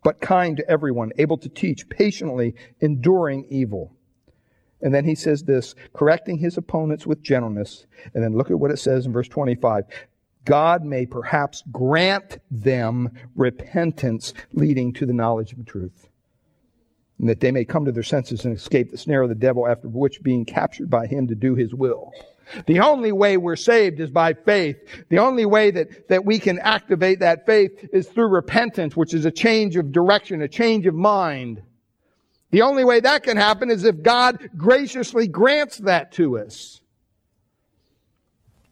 but 0.03 0.21
kind 0.21 0.59
to 0.59 0.71
everyone, 0.71 1.13
able 1.17 1.39
to 1.39 1.49
teach, 1.49 1.89
patiently 1.89 2.55
enduring 2.81 3.47
evil. 3.49 3.97
And 4.81 4.95
then 4.95 5.05
he 5.05 5.15
says 5.15 5.43
this, 5.43 5.75
correcting 5.93 6.39
his 6.39 6.57
opponents 6.57 7.07
with 7.07 7.23
gentleness. 7.23 7.87
And 8.15 8.23
then 8.23 8.37
look 8.37 8.51
at 8.51 8.59
what 8.59 8.71
it 8.71 8.79
says 8.79 9.07
in 9.07 9.13
verse 9.13 9.29
25. 9.29 9.85
God 10.45 10.85
may 10.85 11.05
perhaps 11.05 11.63
grant 11.71 12.39
them 12.51 13.11
repentance 13.35 14.35
leading 14.53 14.93
to 14.95 15.07
the 15.07 15.13
knowledge 15.13 15.53
of 15.53 15.67
truth. 15.67 16.09
And 17.19 17.29
that 17.29 17.41
they 17.41 17.51
may 17.51 17.65
come 17.65 17.85
to 17.85 17.93
their 17.93 18.05
senses 18.05 18.45
and 18.45 18.57
escape 18.57 18.91
the 18.91 18.99
snare 18.99 19.23
of 19.23 19.29
the 19.29 19.35
devil 19.35 19.67
after 19.67 19.89
which 19.89 20.23
being 20.23 20.45
captured 20.45 20.89
by 20.89 21.07
him 21.07 21.27
to 21.29 21.35
do 21.35 21.57
his 21.57 21.75
will. 21.75 22.13
The 22.67 22.81
only 22.81 23.13
way 23.13 23.37
we're 23.37 23.57
saved 23.57 24.01
is 24.01 24.11
by 24.11 24.33
faith. 24.33 24.77
The 25.09 25.19
only 25.19 25.45
way 25.45 25.71
that, 25.71 26.09
that 26.09 26.25
we 26.25 26.39
can 26.39 26.59
activate 26.61 27.21
that 27.21 27.45
faith 27.45 27.91
is 27.93 28.09
through 28.09 28.29
repentance, 28.29 28.97
which 28.97 29.15
is 29.15 29.25
a 29.25 29.31
change 29.31 29.77
of 29.77 29.93
direction, 29.93 30.41
a 30.41 30.49
change 30.49 30.87
of 30.87 30.95
mind. 30.95 31.63
The 32.51 32.63
only 32.63 32.85
way 32.85 33.01
that 33.01 33.25
can 33.25 33.37
happen 33.37 33.71
is 33.71 33.85
if 33.85 34.03
God 34.03 34.51
graciously 34.57 35.29
grants 35.29 35.79
that 35.79 36.13
to 36.13 36.39
us. 36.39 36.81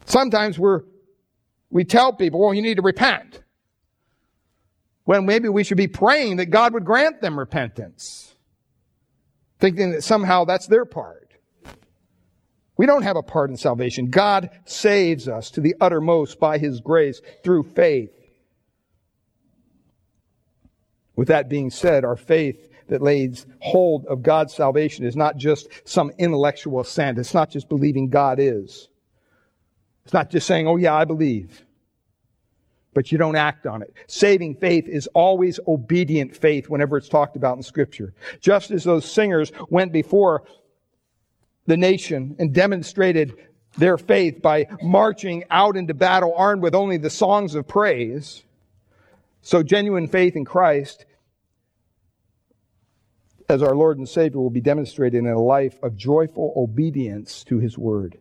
Sometimes 0.07 0.59
we're, 0.59 0.83
we 1.69 1.85
tell 1.85 2.13
people, 2.13 2.41
well, 2.41 2.55
you 2.55 2.63
need 2.63 2.77
to 2.77 2.83
repent. 2.83 3.43
When 5.05 5.27
maybe 5.27 5.49
we 5.49 5.63
should 5.63 5.77
be 5.77 5.89
praying 5.89 6.37
that 6.37 6.47
God 6.47 6.73
would 6.73 6.85
grant 6.85 7.21
them 7.21 7.39
repentance. 7.39 8.35
Thinking 9.59 9.93
that 9.93 10.03
somehow 10.03 10.45
that's 10.45 10.67
their 10.67 10.85
part. 10.85 11.35
We 12.77 12.87
don't 12.87 13.03
have 13.03 13.17
a 13.17 13.23
part 13.23 13.51
in 13.51 13.57
salvation. 13.57 14.11
God 14.11 14.51
saves 14.65 15.29
us 15.29 15.51
to 15.53 15.61
the 15.61 15.75
uttermost 15.81 16.39
by 16.39 16.59
His 16.59 16.81
grace 16.81 17.21
through 17.43 17.65
faith. 17.65 18.13
With 21.15 21.29
that 21.29 21.49
being 21.49 21.71
said, 21.71 22.05
our 22.05 22.17
faith 22.17 22.71
that 22.89 23.03
lays 23.03 23.47
hold 23.61 24.07
of 24.07 24.23
God's 24.23 24.55
salvation 24.55 25.05
is 25.05 25.17
not 25.17 25.37
just 25.37 25.69
some 25.85 26.13
intellectual 26.19 26.81
assent. 26.81 27.19
It's 27.19 27.35
not 27.35 27.51
just 27.51 27.69
believing 27.69 28.09
God 28.09 28.39
is. 28.39 28.89
It's 30.05 30.13
not 30.13 30.31
just 30.31 30.47
saying, 30.47 30.69
oh 30.69 30.77
yeah, 30.77 30.95
I 30.95 31.05
believe. 31.05 31.65
But 32.95 33.11
you 33.11 33.19
don't 33.19 33.37
act 33.37 33.67
on 33.67 33.83
it. 33.83 33.93
Saving 34.07 34.55
faith 34.55 34.89
is 34.89 35.09
always 35.09 35.59
obedient 35.67 36.37
faith 36.37 36.69
whenever 36.69 36.97
it's 36.97 37.09
talked 37.09 37.37
about 37.37 37.57
in 37.57 37.63
scripture. 37.63 38.15
Just 38.41 38.71
as 38.71 38.85
those 38.85 39.11
singers 39.11 39.53
went 39.69 39.93
before 39.93 40.45
the 41.67 41.77
nation 41.77 42.37
and 42.39 42.55
demonstrated 42.55 43.35
their 43.77 43.99
faith 43.99 44.41
by 44.41 44.67
marching 44.83 45.45
out 45.51 45.77
into 45.77 45.95
battle 45.95 46.35
armed 46.37 46.63
with 46.63 46.75
only 46.75 46.97
the 46.97 47.11
songs 47.11 47.55
of 47.55 47.67
praise. 47.67 48.45
So 49.43 49.63
genuine 49.63 50.09
faith 50.09 50.37
in 50.37 50.45
Christ 50.45 51.06
as 53.49 53.63
our 53.63 53.75
Lord 53.75 53.99
and 53.99 54.09
Savior 54.09 54.41
will 54.41 54.51
be 54.51 54.61
demonstrated 54.61 55.19
in 55.19 55.31
a 55.31 55.41
life 55.41 55.79
of 55.83 55.97
joyful 55.97 56.53
obedience 56.57 57.45
to 57.45 57.59
His 57.59 57.79
Word. 57.79 58.19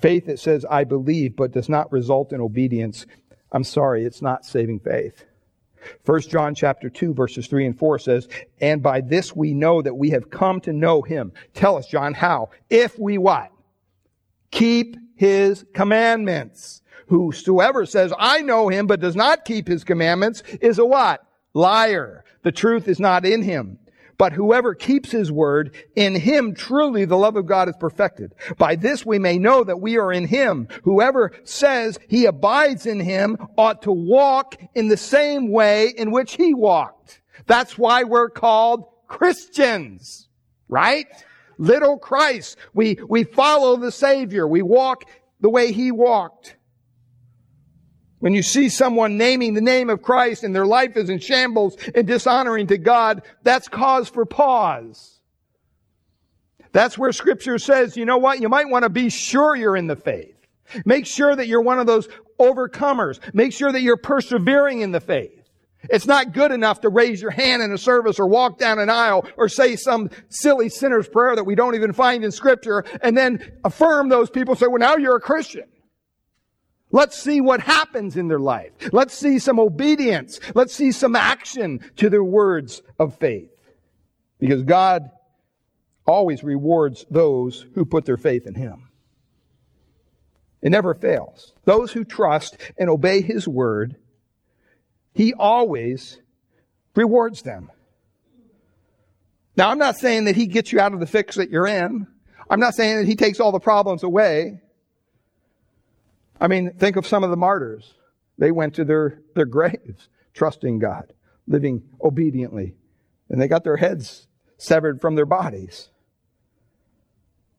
Faith 0.00 0.26
that 0.26 0.38
says, 0.38 0.64
I 0.68 0.84
believe, 0.84 1.36
but 1.36 1.52
does 1.52 1.68
not 1.68 1.90
result 1.92 2.32
in 2.32 2.40
obedience, 2.40 3.06
I'm 3.52 3.64
sorry, 3.64 4.04
it's 4.04 4.22
not 4.22 4.44
saving 4.44 4.80
faith. 4.80 5.24
1 6.04 6.20
John 6.22 6.54
chapter 6.54 6.90
2 6.90 7.14
verses 7.14 7.46
3 7.46 7.66
and 7.66 7.78
4 7.78 7.98
says, 7.98 8.28
And 8.60 8.82
by 8.82 9.00
this 9.00 9.34
we 9.34 9.54
know 9.54 9.82
that 9.82 9.94
we 9.94 10.10
have 10.10 10.30
come 10.30 10.60
to 10.62 10.72
know 10.72 11.02
Him. 11.02 11.32
Tell 11.54 11.76
us, 11.76 11.86
John, 11.86 12.12
how? 12.12 12.50
If 12.68 12.98
we 12.98 13.18
what? 13.18 13.52
Keep 14.50 14.96
His 15.14 15.64
commandments. 15.74 16.82
Whosoever 17.08 17.86
says, 17.86 18.12
I 18.18 18.42
know 18.42 18.68
Him, 18.68 18.88
but 18.88 19.00
does 19.00 19.16
not 19.16 19.44
keep 19.44 19.68
His 19.68 19.84
commandments 19.84 20.42
is 20.60 20.78
a 20.78 20.84
what? 20.84 21.24
Liar. 21.54 22.24
The 22.46 22.52
truth 22.52 22.86
is 22.86 23.00
not 23.00 23.26
in 23.26 23.42
him. 23.42 23.76
But 24.18 24.32
whoever 24.32 24.72
keeps 24.72 25.10
his 25.10 25.32
word, 25.32 25.74
in 25.96 26.14
him 26.14 26.54
truly 26.54 27.04
the 27.04 27.16
love 27.16 27.34
of 27.34 27.46
God 27.46 27.68
is 27.68 27.74
perfected. 27.76 28.36
By 28.56 28.76
this 28.76 29.04
we 29.04 29.18
may 29.18 29.36
know 29.36 29.64
that 29.64 29.80
we 29.80 29.98
are 29.98 30.12
in 30.12 30.28
him. 30.28 30.68
Whoever 30.84 31.32
says 31.42 31.98
he 32.08 32.24
abides 32.24 32.86
in 32.86 33.00
him 33.00 33.36
ought 33.58 33.82
to 33.82 33.90
walk 33.90 34.54
in 34.76 34.86
the 34.86 34.96
same 34.96 35.50
way 35.50 35.88
in 35.88 36.12
which 36.12 36.34
he 36.34 36.54
walked. 36.54 37.20
That's 37.46 37.76
why 37.76 38.04
we're 38.04 38.30
called 38.30 38.84
Christians, 39.08 40.28
right? 40.68 41.08
Little 41.58 41.98
Christ. 41.98 42.58
We, 42.74 42.96
we 43.08 43.24
follow 43.24 43.76
the 43.76 43.90
Savior. 43.90 44.46
We 44.46 44.62
walk 44.62 45.02
the 45.40 45.50
way 45.50 45.72
he 45.72 45.90
walked. 45.90 46.55
When 48.26 48.34
you 48.34 48.42
see 48.42 48.68
someone 48.70 49.16
naming 49.16 49.54
the 49.54 49.60
name 49.60 49.88
of 49.88 50.02
Christ 50.02 50.42
and 50.42 50.52
their 50.52 50.66
life 50.66 50.96
is 50.96 51.10
in 51.10 51.20
shambles 51.20 51.76
and 51.94 52.08
dishonoring 52.08 52.66
to 52.66 52.76
God, 52.76 53.22
that's 53.44 53.68
cause 53.68 54.08
for 54.08 54.26
pause. 54.26 55.20
That's 56.72 56.98
where 56.98 57.12
scripture 57.12 57.56
says, 57.60 57.96
you 57.96 58.04
know 58.04 58.18
what? 58.18 58.40
You 58.40 58.48
might 58.48 58.68
want 58.68 58.82
to 58.82 58.88
be 58.88 59.10
sure 59.10 59.54
you're 59.54 59.76
in 59.76 59.86
the 59.86 59.94
faith. 59.94 60.34
Make 60.84 61.06
sure 61.06 61.36
that 61.36 61.46
you're 61.46 61.62
one 61.62 61.78
of 61.78 61.86
those 61.86 62.08
overcomers. 62.40 63.20
Make 63.32 63.52
sure 63.52 63.70
that 63.70 63.82
you're 63.82 63.96
persevering 63.96 64.80
in 64.80 64.90
the 64.90 64.98
faith. 64.98 65.48
It's 65.84 66.06
not 66.06 66.32
good 66.32 66.50
enough 66.50 66.80
to 66.80 66.88
raise 66.88 67.22
your 67.22 67.30
hand 67.30 67.62
in 67.62 67.70
a 67.70 67.78
service 67.78 68.18
or 68.18 68.26
walk 68.26 68.58
down 68.58 68.80
an 68.80 68.90
aisle 68.90 69.24
or 69.36 69.48
say 69.48 69.76
some 69.76 70.10
silly 70.30 70.68
sinner's 70.68 71.06
prayer 71.06 71.36
that 71.36 71.44
we 71.44 71.54
don't 71.54 71.76
even 71.76 71.92
find 71.92 72.24
in 72.24 72.32
scripture 72.32 72.84
and 73.02 73.16
then 73.16 73.52
affirm 73.64 74.08
those 74.08 74.30
people 74.30 74.56
say, 74.56 74.66
well, 74.66 74.80
now 74.80 74.96
you're 74.96 75.14
a 75.14 75.20
Christian. 75.20 75.68
Let's 76.96 77.18
see 77.18 77.42
what 77.42 77.60
happens 77.60 78.16
in 78.16 78.28
their 78.28 78.38
life. 78.38 78.72
Let's 78.90 79.12
see 79.12 79.38
some 79.38 79.60
obedience. 79.60 80.40
Let's 80.54 80.74
see 80.74 80.92
some 80.92 81.14
action 81.14 81.80
to 81.96 82.08
their 82.08 82.24
words 82.24 82.80
of 82.98 83.18
faith. 83.18 83.50
Because 84.40 84.62
God 84.62 85.10
always 86.06 86.42
rewards 86.42 87.04
those 87.10 87.66
who 87.74 87.84
put 87.84 88.06
their 88.06 88.16
faith 88.16 88.46
in 88.46 88.54
Him. 88.54 88.88
It 90.62 90.70
never 90.70 90.94
fails. 90.94 91.52
Those 91.66 91.92
who 91.92 92.02
trust 92.02 92.56
and 92.78 92.88
obey 92.88 93.20
His 93.20 93.46
word, 93.46 93.96
He 95.12 95.34
always 95.34 96.18
rewards 96.94 97.42
them. 97.42 97.70
Now, 99.54 99.68
I'm 99.68 99.78
not 99.78 99.98
saying 99.98 100.24
that 100.24 100.36
He 100.36 100.46
gets 100.46 100.72
you 100.72 100.80
out 100.80 100.94
of 100.94 101.00
the 101.00 101.06
fix 101.06 101.36
that 101.36 101.50
you're 101.50 101.66
in. 101.66 102.06
I'm 102.48 102.60
not 102.60 102.74
saying 102.74 102.96
that 102.96 103.06
He 103.06 103.16
takes 103.16 103.38
all 103.38 103.52
the 103.52 103.60
problems 103.60 104.02
away. 104.02 104.62
I 106.40 106.48
mean, 106.48 106.72
think 106.72 106.96
of 106.96 107.06
some 107.06 107.24
of 107.24 107.30
the 107.30 107.36
martyrs. 107.36 107.94
They 108.38 108.50
went 108.50 108.74
to 108.74 108.84
their, 108.84 109.20
their 109.34 109.46
graves 109.46 110.08
trusting 110.34 110.78
God, 110.78 111.12
living 111.46 111.82
obediently, 112.02 112.74
and 113.30 113.40
they 113.40 113.48
got 113.48 113.64
their 113.64 113.78
heads 113.78 114.28
severed 114.58 115.00
from 115.00 115.14
their 115.14 115.26
bodies. 115.26 115.88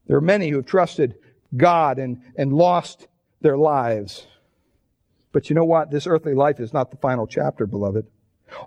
There 0.05 0.17
are 0.17 0.21
many 0.21 0.49
who 0.49 0.57
have 0.57 0.65
trusted 0.65 1.15
God 1.55 1.99
and, 1.99 2.21
and 2.37 2.53
lost 2.53 3.07
their 3.41 3.57
lives. 3.57 4.27
But 5.31 5.49
you 5.49 5.55
know 5.55 5.65
what? 5.65 5.91
This 5.91 6.07
earthly 6.07 6.33
life 6.33 6.59
is 6.59 6.73
not 6.73 6.91
the 6.91 6.97
final 6.97 7.27
chapter, 7.27 7.65
beloved. 7.65 8.07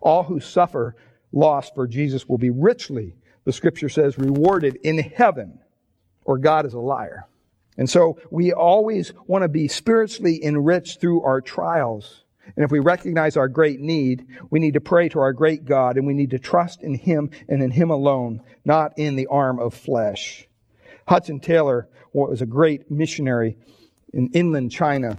All 0.03 0.25
who 0.25 0.40
suffer 0.40 0.96
loss 1.33 1.70
for 1.70 1.87
Jesus 1.87 2.29
will 2.29 2.38
be 2.38 2.51
richly, 2.51 3.14
the 3.44 3.53
scripture 3.53 3.88
says, 3.88 4.18
rewarded 4.18 4.77
in 4.83 4.99
heaven, 4.99 5.61
or 6.25 6.37
God 6.38 6.66
is 6.66 6.75
a 6.75 6.79
liar. 6.81 7.27
And 7.77 7.89
so 7.89 8.19
we 8.31 8.53
always 8.53 9.13
want 9.27 9.43
to 9.43 9.49
be 9.49 9.69
spiritually 9.69 10.45
enriched 10.45 11.01
through 11.01 11.23
our 11.23 11.41
trials. 11.41 12.25
And 12.57 12.65
if 12.65 12.71
we 12.71 12.81
recognize 12.81 13.37
our 13.37 13.49
great 13.49 13.81
need, 13.81 14.27
we 14.51 14.59
need 14.59 14.75
to 14.75 14.81
pray 14.81 15.09
to 15.11 15.21
our 15.21 15.33
great 15.33 15.65
God 15.65 15.97
and 15.97 16.07
we 16.07 16.15
need 16.15 16.31
to 16.31 16.39
trust 16.39 16.83
in 16.83 16.95
Him 16.95 17.31
and 17.49 17.63
in 17.63 17.71
Him 17.71 17.91
alone, 17.91 18.43
not 18.65 18.99
in 18.99 19.17
the 19.17 19.29
arm 19.29 19.59
of 19.59 19.75
flesh. 19.75 20.49
Hudson 21.07 21.41
Taylor 21.41 21.89
was 22.13 22.43
a 22.43 22.47
great 22.47 22.91
missionary 22.91 23.57
in 24.13 24.29
inland 24.33 24.73
China. 24.73 25.19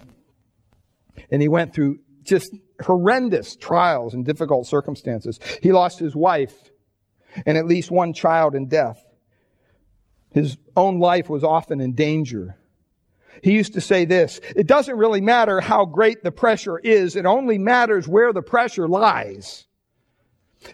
And 1.30 1.42
he 1.42 1.48
went 1.48 1.74
through 1.74 2.00
just 2.24 2.54
horrendous 2.82 3.56
trials 3.56 4.14
and 4.14 4.26
difficult 4.26 4.68
circumstances. 4.68 5.40
He 5.62 5.72
lost 5.72 6.00
his 6.00 6.16
wife 6.16 6.56
and 7.46 7.58
at 7.58 7.66
least 7.66 7.92
one 7.92 8.14
child 8.14 8.56
in 8.56 8.68
death. 8.68 9.04
His 10.32 10.58
own 10.76 11.00
life 11.00 11.30
was 11.30 11.44
often 11.44 11.82
in 11.82 11.94
danger. 11.94 12.58
He 13.44 13.54
used 13.54 13.74
to 13.74 13.82
say 13.82 14.06
this, 14.06 14.40
it 14.56 14.68
doesn't 14.68 14.98
really 14.98 15.22
matter 15.22 15.62
how 15.62 15.86
great 15.86 16.24
the 16.24 16.32
pressure 16.32 16.78
is, 16.78 17.16
it 17.16 17.26
only 17.26 17.58
matters 17.58 18.08
where 18.08 18.34
the 18.34 18.42
pressure 18.42 18.88
lies. 18.88 19.68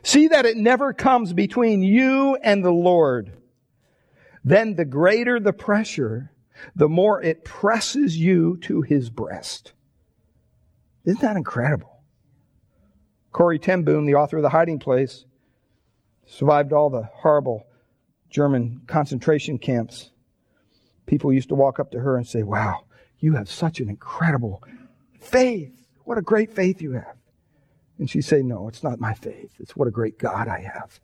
See 0.04 0.28
that 0.30 0.46
it 0.46 0.58
never 0.58 0.91
comes 0.93 1.34
between 1.34 1.82
you 1.82 2.36
and 2.41 2.63
the 2.63 2.72
Lord. 2.72 3.32
Then 4.43 4.76
the 4.76 4.86
greater 4.86 5.39
the 5.39 5.54
pressure, 5.54 6.32
the 6.76 6.89
more 6.89 7.22
it 7.22 7.46
presses 7.46 8.17
you 8.17 8.58
to 8.63 8.82
his 8.82 9.10
breast. 9.10 9.74
Isn't 11.06 11.22
that 11.22 11.38
incredible? 11.38 12.02
Corrie 13.32 13.60
ten 13.60 13.84
the 13.84 14.15
author 14.15 14.38
of 14.38 14.43
The 14.43 14.50
Hiding 14.50 14.80
Place, 14.80 15.26
survived 16.26 16.74
all 16.74 16.89
the 16.89 17.04
horrible 17.04 17.66
German 18.30 18.82
concentration 18.88 19.58
camps. 19.58 20.12
People 21.06 21.32
used 21.32 21.50
to 21.50 21.56
walk 21.56 21.80
up 21.80 21.92
to 21.92 22.00
her 22.00 22.18
and 22.18 22.28
say, 22.28 22.44
Wow, 22.44 22.86
you 23.20 23.36
have 23.36 23.50
such 23.50 23.80
an 23.80 23.90
incredible 23.90 24.63
faith. 25.20 25.74
What 26.04 26.18
a 26.18 26.22
great 26.22 26.54
faith 26.54 26.82
you 26.82 26.94
have. 26.94 27.16
And 27.98 28.10
she'd 28.10 28.22
say, 28.22 28.42
No, 28.42 28.68
it's 28.68 28.84
not 28.84 29.00
my 29.00 29.13
faith. 29.13 29.52
It's 29.60 29.76
what 29.76 29.88
a 29.88 29.92
great 29.92 30.20
God 30.20 30.48
I 30.48 30.60
have. 30.62 31.00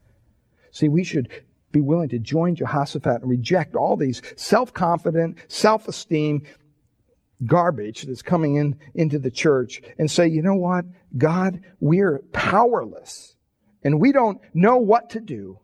See, 0.71 0.89
we 0.89 1.03
should 1.03 1.29
be 1.71 1.81
willing 1.81 2.09
to 2.09 2.19
join 2.19 2.55
Jehoshaphat 2.55 3.21
and 3.21 3.29
reject 3.29 3.75
all 3.75 3.97
these 3.97 4.21
self-confident, 4.35 5.37
self-esteem 5.47 6.43
garbage 7.45 8.03
that's 8.03 8.21
coming 8.21 8.55
in 8.55 8.79
into 8.93 9.19
the 9.19 9.31
church 9.31 9.81
and 9.97 10.09
say, 10.09 10.27
you 10.27 10.41
know 10.41 10.55
what? 10.55 10.85
God, 11.17 11.61
we're 11.79 12.19
powerless 12.31 13.35
and 13.83 13.99
we 13.99 14.11
don't 14.11 14.39
know 14.53 14.77
what 14.77 15.09
to 15.11 15.19
do. 15.19 15.59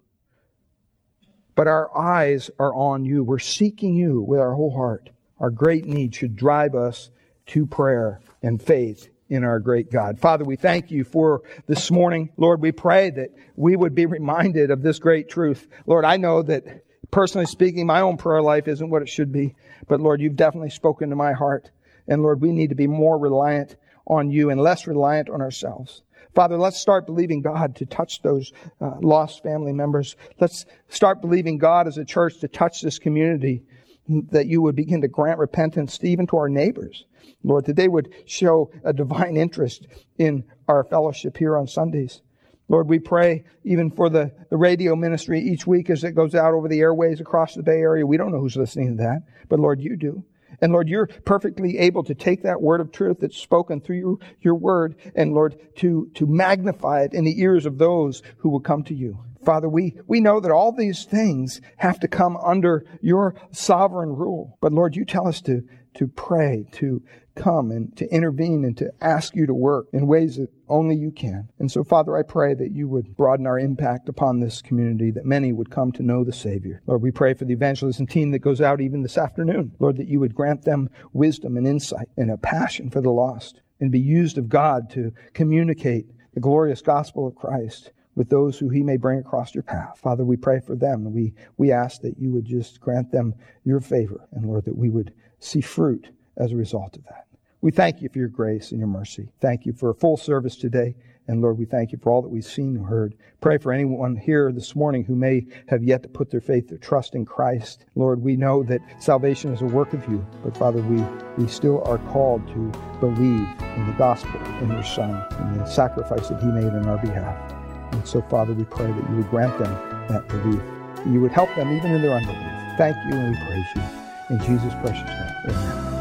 But 1.59 1.67
our 1.67 1.93
eyes 1.93 2.49
are 2.57 2.73
on 2.73 3.03
you. 3.03 3.21
We're 3.21 3.37
seeking 3.37 3.93
you 3.93 4.21
with 4.21 4.39
our 4.39 4.53
whole 4.53 4.73
heart. 4.73 5.09
Our 5.41 5.49
great 5.49 5.83
need 5.83 6.15
should 6.15 6.37
drive 6.37 6.73
us 6.73 7.09
to 7.47 7.65
prayer 7.65 8.21
and 8.41 8.63
faith 8.63 9.09
in 9.27 9.43
our 9.43 9.59
great 9.59 9.91
God. 9.91 10.19
Father, 10.19 10.45
we 10.45 10.55
thank 10.55 10.89
you 10.89 11.03
for 11.03 11.41
this 11.67 11.91
morning. 11.91 12.29
Lord, 12.37 12.61
we 12.61 12.71
pray 12.71 13.09
that 13.09 13.31
we 13.57 13.75
would 13.75 13.93
be 13.93 14.05
reminded 14.05 14.71
of 14.71 14.81
this 14.81 14.99
great 14.99 15.27
truth. 15.27 15.67
Lord, 15.85 16.05
I 16.05 16.15
know 16.15 16.43
that 16.43 16.85
personally 17.11 17.45
speaking, 17.45 17.85
my 17.85 17.99
own 17.99 18.15
prayer 18.15 18.41
life 18.41 18.69
isn't 18.69 18.89
what 18.89 19.01
it 19.01 19.09
should 19.09 19.33
be, 19.33 19.53
but 19.89 19.99
Lord, 19.99 20.21
you've 20.21 20.37
definitely 20.37 20.69
spoken 20.69 21.09
to 21.09 21.17
my 21.17 21.33
heart. 21.33 21.71
And 22.07 22.23
Lord, 22.23 22.39
we 22.39 22.53
need 22.53 22.69
to 22.69 22.75
be 22.75 22.87
more 22.87 23.17
reliant 23.17 23.75
on 24.09 24.31
you 24.31 24.49
and 24.49 24.59
less 24.59 24.87
reliant 24.87 25.29
on 25.29 25.41
ourselves. 25.41 26.01
Father, 26.35 26.57
let's 26.57 26.79
start 26.79 27.05
believing 27.05 27.41
God 27.41 27.75
to 27.77 27.85
touch 27.85 28.21
those 28.21 28.51
uh, 28.81 28.97
lost 29.01 29.41
family 29.43 29.73
members. 29.73 30.15
Let's 30.39 30.65
start 30.87 31.21
believing 31.21 31.57
God 31.57 31.87
as 31.87 31.97
a 31.97 32.05
church 32.05 32.39
to 32.39 32.47
touch 32.47 32.81
this 32.81 32.99
community, 32.99 33.63
that 34.07 34.47
you 34.47 34.61
would 34.61 34.75
begin 34.75 35.01
to 35.01 35.07
grant 35.07 35.39
repentance 35.39 35.99
even 36.03 36.27
to 36.27 36.37
our 36.37 36.49
neighbors. 36.49 37.05
Lord, 37.43 37.65
that 37.65 37.75
they 37.75 37.87
would 37.87 38.13
show 38.25 38.71
a 38.83 38.93
divine 38.93 39.37
interest 39.37 39.87
in 40.17 40.43
our 40.67 40.83
fellowship 40.83 41.37
here 41.37 41.57
on 41.57 41.67
Sundays. 41.67 42.21
Lord, 42.67 42.87
we 42.87 42.99
pray 42.99 43.43
even 43.63 43.89
for 43.89 44.09
the, 44.09 44.31
the 44.49 44.57
radio 44.57 44.95
ministry 44.95 45.41
each 45.41 45.65
week 45.65 45.89
as 45.89 46.03
it 46.03 46.11
goes 46.11 46.35
out 46.35 46.53
over 46.53 46.67
the 46.67 46.79
airways 46.79 47.19
across 47.19 47.55
the 47.55 47.63
Bay 47.63 47.79
Area. 47.79 48.05
We 48.05 48.17
don't 48.17 48.31
know 48.31 48.39
who's 48.39 48.55
listening 48.55 48.97
to 48.97 49.03
that, 49.03 49.23
but 49.47 49.59
Lord, 49.59 49.81
you 49.81 49.95
do. 49.95 50.23
And 50.61 50.73
Lord, 50.73 50.89
you're 50.89 51.07
perfectly 51.07 51.77
able 51.77 52.03
to 52.03 52.15
take 52.15 52.43
that 52.43 52.61
word 52.61 52.81
of 52.81 52.91
truth 52.91 53.17
that's 53.21 53.37
spoken 53.37 53.81
through 53.81 53.97
your, 53.97 54.17
your 54.41 54.55
word 54.55 54.95
and 55.15 55.33
Lord, 55.33 55.57
to, 55.77 56.09
to 56.15 56.25
magnify 56.25 57.03
it 57.03 57.13
in 57.13 57.23
the 57.23 57.39
ears 57.41 57.65
of 57.65 57.77
those 57.77 58.21
who 58.37 58.49
will 58.49 58.59
come 58.59 58.83
to 58.83 58.93
you. 58.93 59.19
Father, 59.43 59.69
we, 59.69 59.95
we 60.07 60.19
know 60.19 60.39
that 60.39 60.51
all 60.51 60.71
these 60.71 61.05
things 61.05 61.61
have 61.77 61.99
to 62.01 62.07
come 62.07 62.37
under 62.37 62.85
your 63.01 63.35
sovereign 63.51 64.09
rule. 64.09 64.57
But 64.61 64.73
Lord, 64.73 64.95
you 64.95 65.05
tell 65.05 65.27
us 65.27 65.41
to, 65.41 65.63
to 65.95 66.07
pray, 66.07 66.65
to 66.73 67.01
come 67.35 67.71
and 67.71 67.95
to 67.97 68.07
intervene 68.13 68.65
and 68.65 68.77
to 68.77 68.91
ask 68.99 69.35
you 69.35 69.45
to 69.45 69.53
work 69.53 69.87
in 69.93 70.07
ways 70.07 70.35
that 70.35 70.49
only 70.69 70.95
you 70.95 71.11
can. 71.11 71.49
And 71.59 71.71
so, 71.71 71.83
Father, 71.83 72.15
I 72.17 72.23
pray 72.23 72.53
that 72.53 72.71
you 72.71 72.87
would 72.87 73.15
broaden 73.17 73.47
our 73.47 73.59
impact 73.59 74.09
upon 74.09 74.39
this 74.39 74.61
community, 74.61 75.11
that 75.11 75.25
many 75.25 75.51
would 75.51 75.69
come 75.69 75.91
to 75.93 76.03
know 76.03 76.23
the 76.23 76.33
Savior. 76.33 76.81
Lord, 76.87 77.01
we 77.01 77.11
pray 77.11 77.33
for 77.33 77.45
the 77.45 77.53
evangelism 77.53 78.07
team 78.07 78.31
that 78.31 78.39
goes 78.39 78.61
out 78.61 78.81
even 78.81 79.01
this 79.01 79.17
afternoon. 79.17 79.73
Lord, 79.79 79.97
that 79.97 80.07
you 80.07 80.19
would 80.19 80.35
grant 80.35 80.63
them 80.63 80.89
wisdom 81.13 81.57
and 81.57 81.67
insight 81.67 82.09
and 82.17 82.31
a 82.31 82.37
passion 82.37 82.89
for 82.89 83.01
the 83.01 83.11
lost 83.11 83.61
and 83.79 83.91
be 83.91 83.99
used 83.99 84.37
of 84.37 84.49
God 84.49 84.89
to 84.91 85.13
communicate 85.33 86.07
the 86.33 86.39
glorious 86.39 86.81
gospel 86.81 87.27
of 87.27 87.35
Christ 87.35 87.91
with 88.15 88.29
those 88.29 88.59
who 88.59 88.69
he 88.69 88.83
may 88.83 88.97
bring 88.97 89.19
across 89.19 89.55
your 89.55 89.63
path. 89.63 89.97
Father, 89.97 90.25
we 90.25 90.35
pray 90.35 90.59
for 90.59 90.75
them. 90.75 91.13
We, 91.13 91.33
we 91.57 91.71
ask 91.71 92.01
that 92.01 92.19
you 92.19 92.31
would 92.33 92.45
just 92.45 92.81
grant 92.81 93.11
them 93.11 93.33
your 93.63 93.79
favor, 93.79 94.27
and 94.33 94.45
Lord, 94.45 94.65
that 94.65 94.77
we 94.77 94.89
would 94.89 95.13
see 95.39 95.61
fruit 95.61 96.09
as 96.35 96.51
a 96.51 96.57
result 96.57 96.97
of 96.97 97.05
that. 97.05 97.28
We 97.61 97.71
thank 97.71 98.01
you 98.01 98.09
for 98.09 98.19
your 98.19 98.29
grace 98.29 98.71
and 98.71 98.79
your 98.79 98.87
mercy. 98.87 99.29
Thank 99.41 99.65
you 99.65 99.73
for 99.73 99.89
a 99.89 99.95
full 99.95 100.15
service 100.15 100.55
today. 100.55 100.95
And 101.27 101.41
Lord, 101.41 101.59
we 101.59 101.65
thank 101.65 101.91
you 101.91 101.99
for 102.01 102.11
all 102.11 102.21
that 102.23 102.29
we've 102.29 102.43
seen 102.43 102.75
and 102.75 102.85
heard. 102.85 103.13
Pray 103.39 103.59
for 103.59 103.71
anyone 103.71 104.15
here 104.15 104.51
this 104.51 104.75
morning 104.75 105.03
who 105.03 105.15
may 105.15 105.45
have 105.67 105.83
yet 105.83 106.01
to 106.03 106.09
put 106.09 106.31
their 106.31 106.41
faith, 106.41 106.69
their 106.69 106.79
trust 106.79 107.13
in 107.13 107.25
Christ. 107.25 107.85
Lord, 107.95 108.23
we 108.23 108.35
know 108.35 108.63
that 108.63 108.81
salvation 108.99 109.53
is 109.53 109.61
a 109.61 109.65
work 109.65 109.93
of 109.93 110.09
you, 110.09 110.25
but 110.43 110.57
Father, 110.57 110.81
we, 110.81 111.03
we 111.37 111.47
still 111.47 111.83
are 111.85 111.99
called 112.11 112.47
to 112.47 112.71
believe 112.99 113.47
in 113.75 113.85
the 113.85 113.95
gospel, 113.97 114.39
in 114.61 114.69
your 114.69 114.83
Son, 114.83 115.23
and 115.31 115.59
the 115.59 115.65
sacrifice 115.65 116.29
that 116.29 116.41
he 116.41 116.47
made 116.47 116.73
on 116.73 116.87
our 116.87 116.97
behalf. 116.97 117.53
And 117.93 118.07
so, 118.07 118.21
Father, 118.23 118.53
we 118.53 118.63
pray 118.63 118.87
that 118.87 119.09
you 119.09 119.17
would 119.17 119.29
grant 119.29 119.55
them 119.59 119.73
that 120.07 120.27
belief, 120.29 120.61
you 121.05 121.21
would 121.21 121.31
help 121.31 121.53
them 121.55 121.71
even 121.77 121.91
in 121.91 122.01
their 122.01 122.13
unbelief. 122.15 122.77
Thank 122.77 122.95
you 123.05 123.19
and 123.19 123.35
we 123.35 123.45
praise 123.45 123.65
you. 123.75 124.35
In 124.35 124.39
Jesus' 124.39 124.73
precious 124.81 125.07
name, 125.07 125.55
amen. 125.55 125.98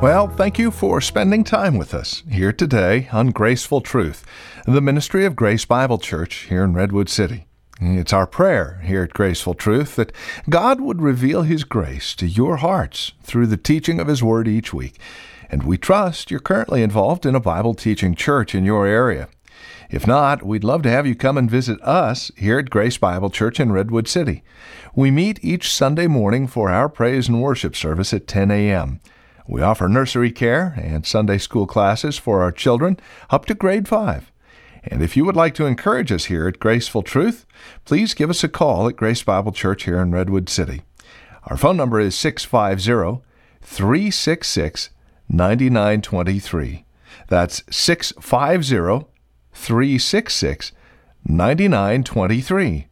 Well, 0.00 0.28
thank 0.28 0.60
you 0.60 0.70
for 0.70 1.00
spending 1.00 1.42
time 1.42 1.76
with 1.76 1.92
us 1.92 2.22
here 2.30 2.52
today 2.52 3.08
on 3.10 3.32
Graceful 3.32 3.80
Truth, 3.80 4.24
the 4.64 4.80
ministry 4.80 5.24
of 5.24 5.34
Grace 5.34 5.64
Bible 5.64 5.98
Church 5.98 6.46
here 6.48 6.62
in 6.62 6.72
Redwood 6.72 7.08
City. 7.08 7.48
It's 7.80 8.12
our 8.12 8.28
prayer 8.28 8.80
here 8.84 9.02
at 9.02 9.12
Graceful 9.12 9.54
Truth 9.54 9.96
that 9.96 10.12
God 10.48 10.80
would 10.80 11.02
reveal 11.02 11.42
His 11.42 11.64
grace 11.64 12.14
to 12.14 12.28
your 12.28 12.58
hearts 12.58 13.10
through 13.24 13.48
the 13.48 13.56
teaching 13.56 13.98
of 13.98 14.06
His 14.06 14.22
Word 14.22 14.46
each 14.46 14.72
week. 14.72 15.00
And 15.50 15.64
we 15.64 15.76
trust 15.76 16.30
you're 16.30 16.38
currently 16.38 16.84
involved 16.84 17.26
in 17.26 17.34
a 17.34 17.40
Bible 17.40 17.74
teaching 17.74 18.14
church 18.14 18.54
in 18.54 18.64
your 18.64 18.86
area. 18.86 19.28
If 19.90 20.06
not, 20.06 20.44
we'd 20.44 20.62
love 20.62 20.82
to 20.82 20.90
have 20.90 21.08
you 21.08 21.16
come 21.16 21.36
and 21.36 21.50
visit 21.50 21.82
us 21.82 22.30
here 22.36 22.60
at 22.60 22.70
Grace 22.70 22.98
Bible 22.98 23.30
Church 23.30 23.58
in 23.58 23.72
Redwood 23.72 24.06
City. 24.06 24.44
We 24.94 25.10
meet 25.10 25.42
each 25.42 25.72
Sunday 25.72 26.06
morning 26.06 26.46
for 26.46 26.70
our 26.70 26.88
praise 26.88 27.26
and 27.26 27.42
worship 27.42 27.74
service 27.74 28.14
at 28.14 28.28
10 28.28 28.52
a.m. 28.52 29.00
We 29.48 29.62
offer 29.62 29.88
nursery 29.88 30.30
care 30.30 30.74
and 30.76 31.06
Sunday 31.06 31.38
school 31.38 31.66
classes 31.66 32.18
for 32.18 32.42
our 32.42 32.52
children 32.52 33.00
up 33.30 33.46
to 33.46 33.54
grade 33.54 33.88
5. 33.88 34.30
And 34.84 35.02
if 35.02 35.16
you 35.16 35.24
would 35.24 35.36
like 35.36 35.54
to 35.54 35.64
encourage 35.64 36.12
us 36.12 36.26
here 36.26 36.46
at 36.46 36.58
Graceful 36.58 37.02
Truth, 37.02 37.46
please 37.86 38.12
give 38.12 38.28
us 38.28 38.44
a 38.44 38.48
call 38.48 38.86
at 38.88 38.96
Grace 38.96 39.22
Bible 39.22 39.52
Church 39.52 39.84
here 39.84 40.00
in 40.00 40.12
Redwood 40.12 40.50
City. 40.50 40.82
Our 41.44 41.56
phone 41.56 41.78
number 41.78 41.98
is 41.98 42.14
650 42.14 43.24
366 43.62 44.90
9923. 45.30 46.84
That's 47.28 47.62
650 47.70 49.06
366 49.54 50.72
9923. 51.24 52.88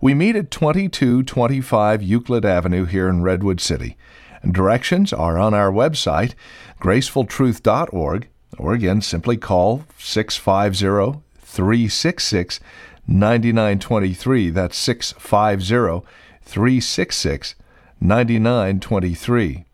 We 0.00 0.14
meet 0.14 0.36
at 0.36 0.50
2225 0.50 2.02
Euclid 2.02 2.46
Avenue 2.46 2.86
here 2.86 3.10
in 3.10 3.22
Redwood 3.22 3.60
City. 3.60 3.98
Directions 4.48 5.12
are 5.12 5.38
on 5.38 5.54
our 5.54 5.70
website, 5.70 6.34
gracefultruth.org, 6.80 8.28
or 8.58 8.72
again, 8.72 9.00
simply 9.00 9.36
call 9.36 9.84
650 9.98 11.20
366 11.40 12.60
9923. 13.06 14.50
That's 14.50 14.76
650 14.76 16.06
366 16.42 17.54
9923. 18.00 19.64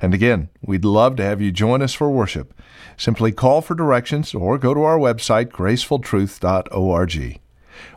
And 0.00 0.14
again, 0.14 0.48
we'd 0.62 0.84
love 0.84 1.16
to 1.16 1.24
have 1.24 1.40
you 1.40 1.50
join 1.50 1.82
us 1.82 1.94
for 1.94 2.10
worship. 2.10 2.54
Simply 2.96 3.32
call 3.32 3.60
for 3.60 3.74
directions 3.74 4.34
or 4.34 4.58
go 4.58 4.74
to 4.74 4.82
our 4.82 4.98
website, 4.98 5.46
gracefultruth.org. 5.46 7.40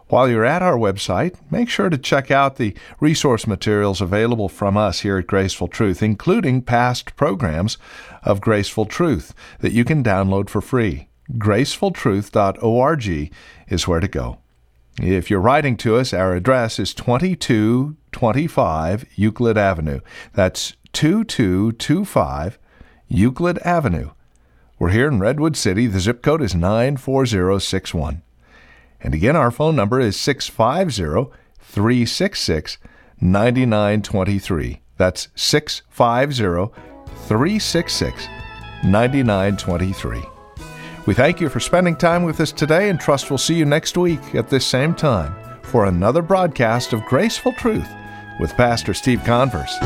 While 0.09 0.29
you're 0.29 0.45
at 0.45 0.61
our 0.61 0.77
website, 0.77 1.35
make 1.51 1.67
sure 1.67 1.89
to 1.89 1.97
check 1.97 2.31
out 2.31 2.55
the 2.55 2.73
resource 3.01 3.45
materials 3.45 3.99
available 3.99 4.47
from 4.47 4.77
us 4.77 5.01
here 5.01 5.17
at 5.17 5.27
Graceful 5.27 5.67
Truth, 5.67 6.01
including 6.01 6.61
past 6.61 7.17
programs 7.17 7.77
of 8.23 8.39
Graceful 8.39 8.85
Truth 8.85 9.33
that 9.59 9.73
you 9.73 9.83
can 9.83 10.01
download 10.03 10.49
for 10.49 10.61
free. 10.61 11.09
gracefultruth.org 11.33 13.31
is 13.67 13.87
where 13.87 13.99
to 13.99 14.07
go. 14.07 14.37
If 15.01 15.29
you're 15.29 15.41
writing 15.41 15.75
to 15.77 15.97
us, 15.97 16.13
our 16.13 16.35
address 16.35 16.79
is 16.79 16.93
2225 16.93 19.05
Euclid 19.15 19.57
Avenue. 19.57 19.99
That's 20.33 20.77
2225 20.93 22.57
Euclid 23.09 23.57
Avenue. 23.59 24.11
We're 24.79 24.89
here 24.89 25.09
in 25.09 25.19
Redwood 25.19 25.57
City. 25.57 25.87
The 25.87 25.99
zip 25.99 26.23
code 26.23 26.41
is 26.41 26.55
94061. 26.55 28.21
And 29.01 29.13
again, 29.13 29.35
our 29.35 29.51
phone 29.51 29.75
number 29.75 29.99
is 29.99 30.19
650 30.19 31.31
366 31.59 32.77
9923. 33.19 34.81
That's 34.97 35.27
650 35.35 36.73
366 37.27 38.27
9923. 38.83 40.23
We 41.05 41.13
thank 41.13 41.39
you 41.39 41.49
for 41.49 41.59
spending 41.59 41.95
time 41.95 42.23
with 42.23 42.41
us 42.41 42.51
today 42.51 42.89
and 42.89 42.99
trust 42.99 43.29
we'll 43.29 43.37
see 43.37 43.55
you 43.55 43.65
next 43.65 43.97
week 43.97 44.35
at 44.35 44.49
this 44.49 44.65
same 44.65 44.93
time 44.93 45.35
for 45.63 45.85
another 45.85 46.21
broadcast 46.21 46.93
of 46.93 47.05
Graceful 47.05 47.53
Truth 47.53 47.89
with 48.39 48.53
Pastor 48.55 48.93
Steve 48.93 49.23
Converse. 49.23 49.77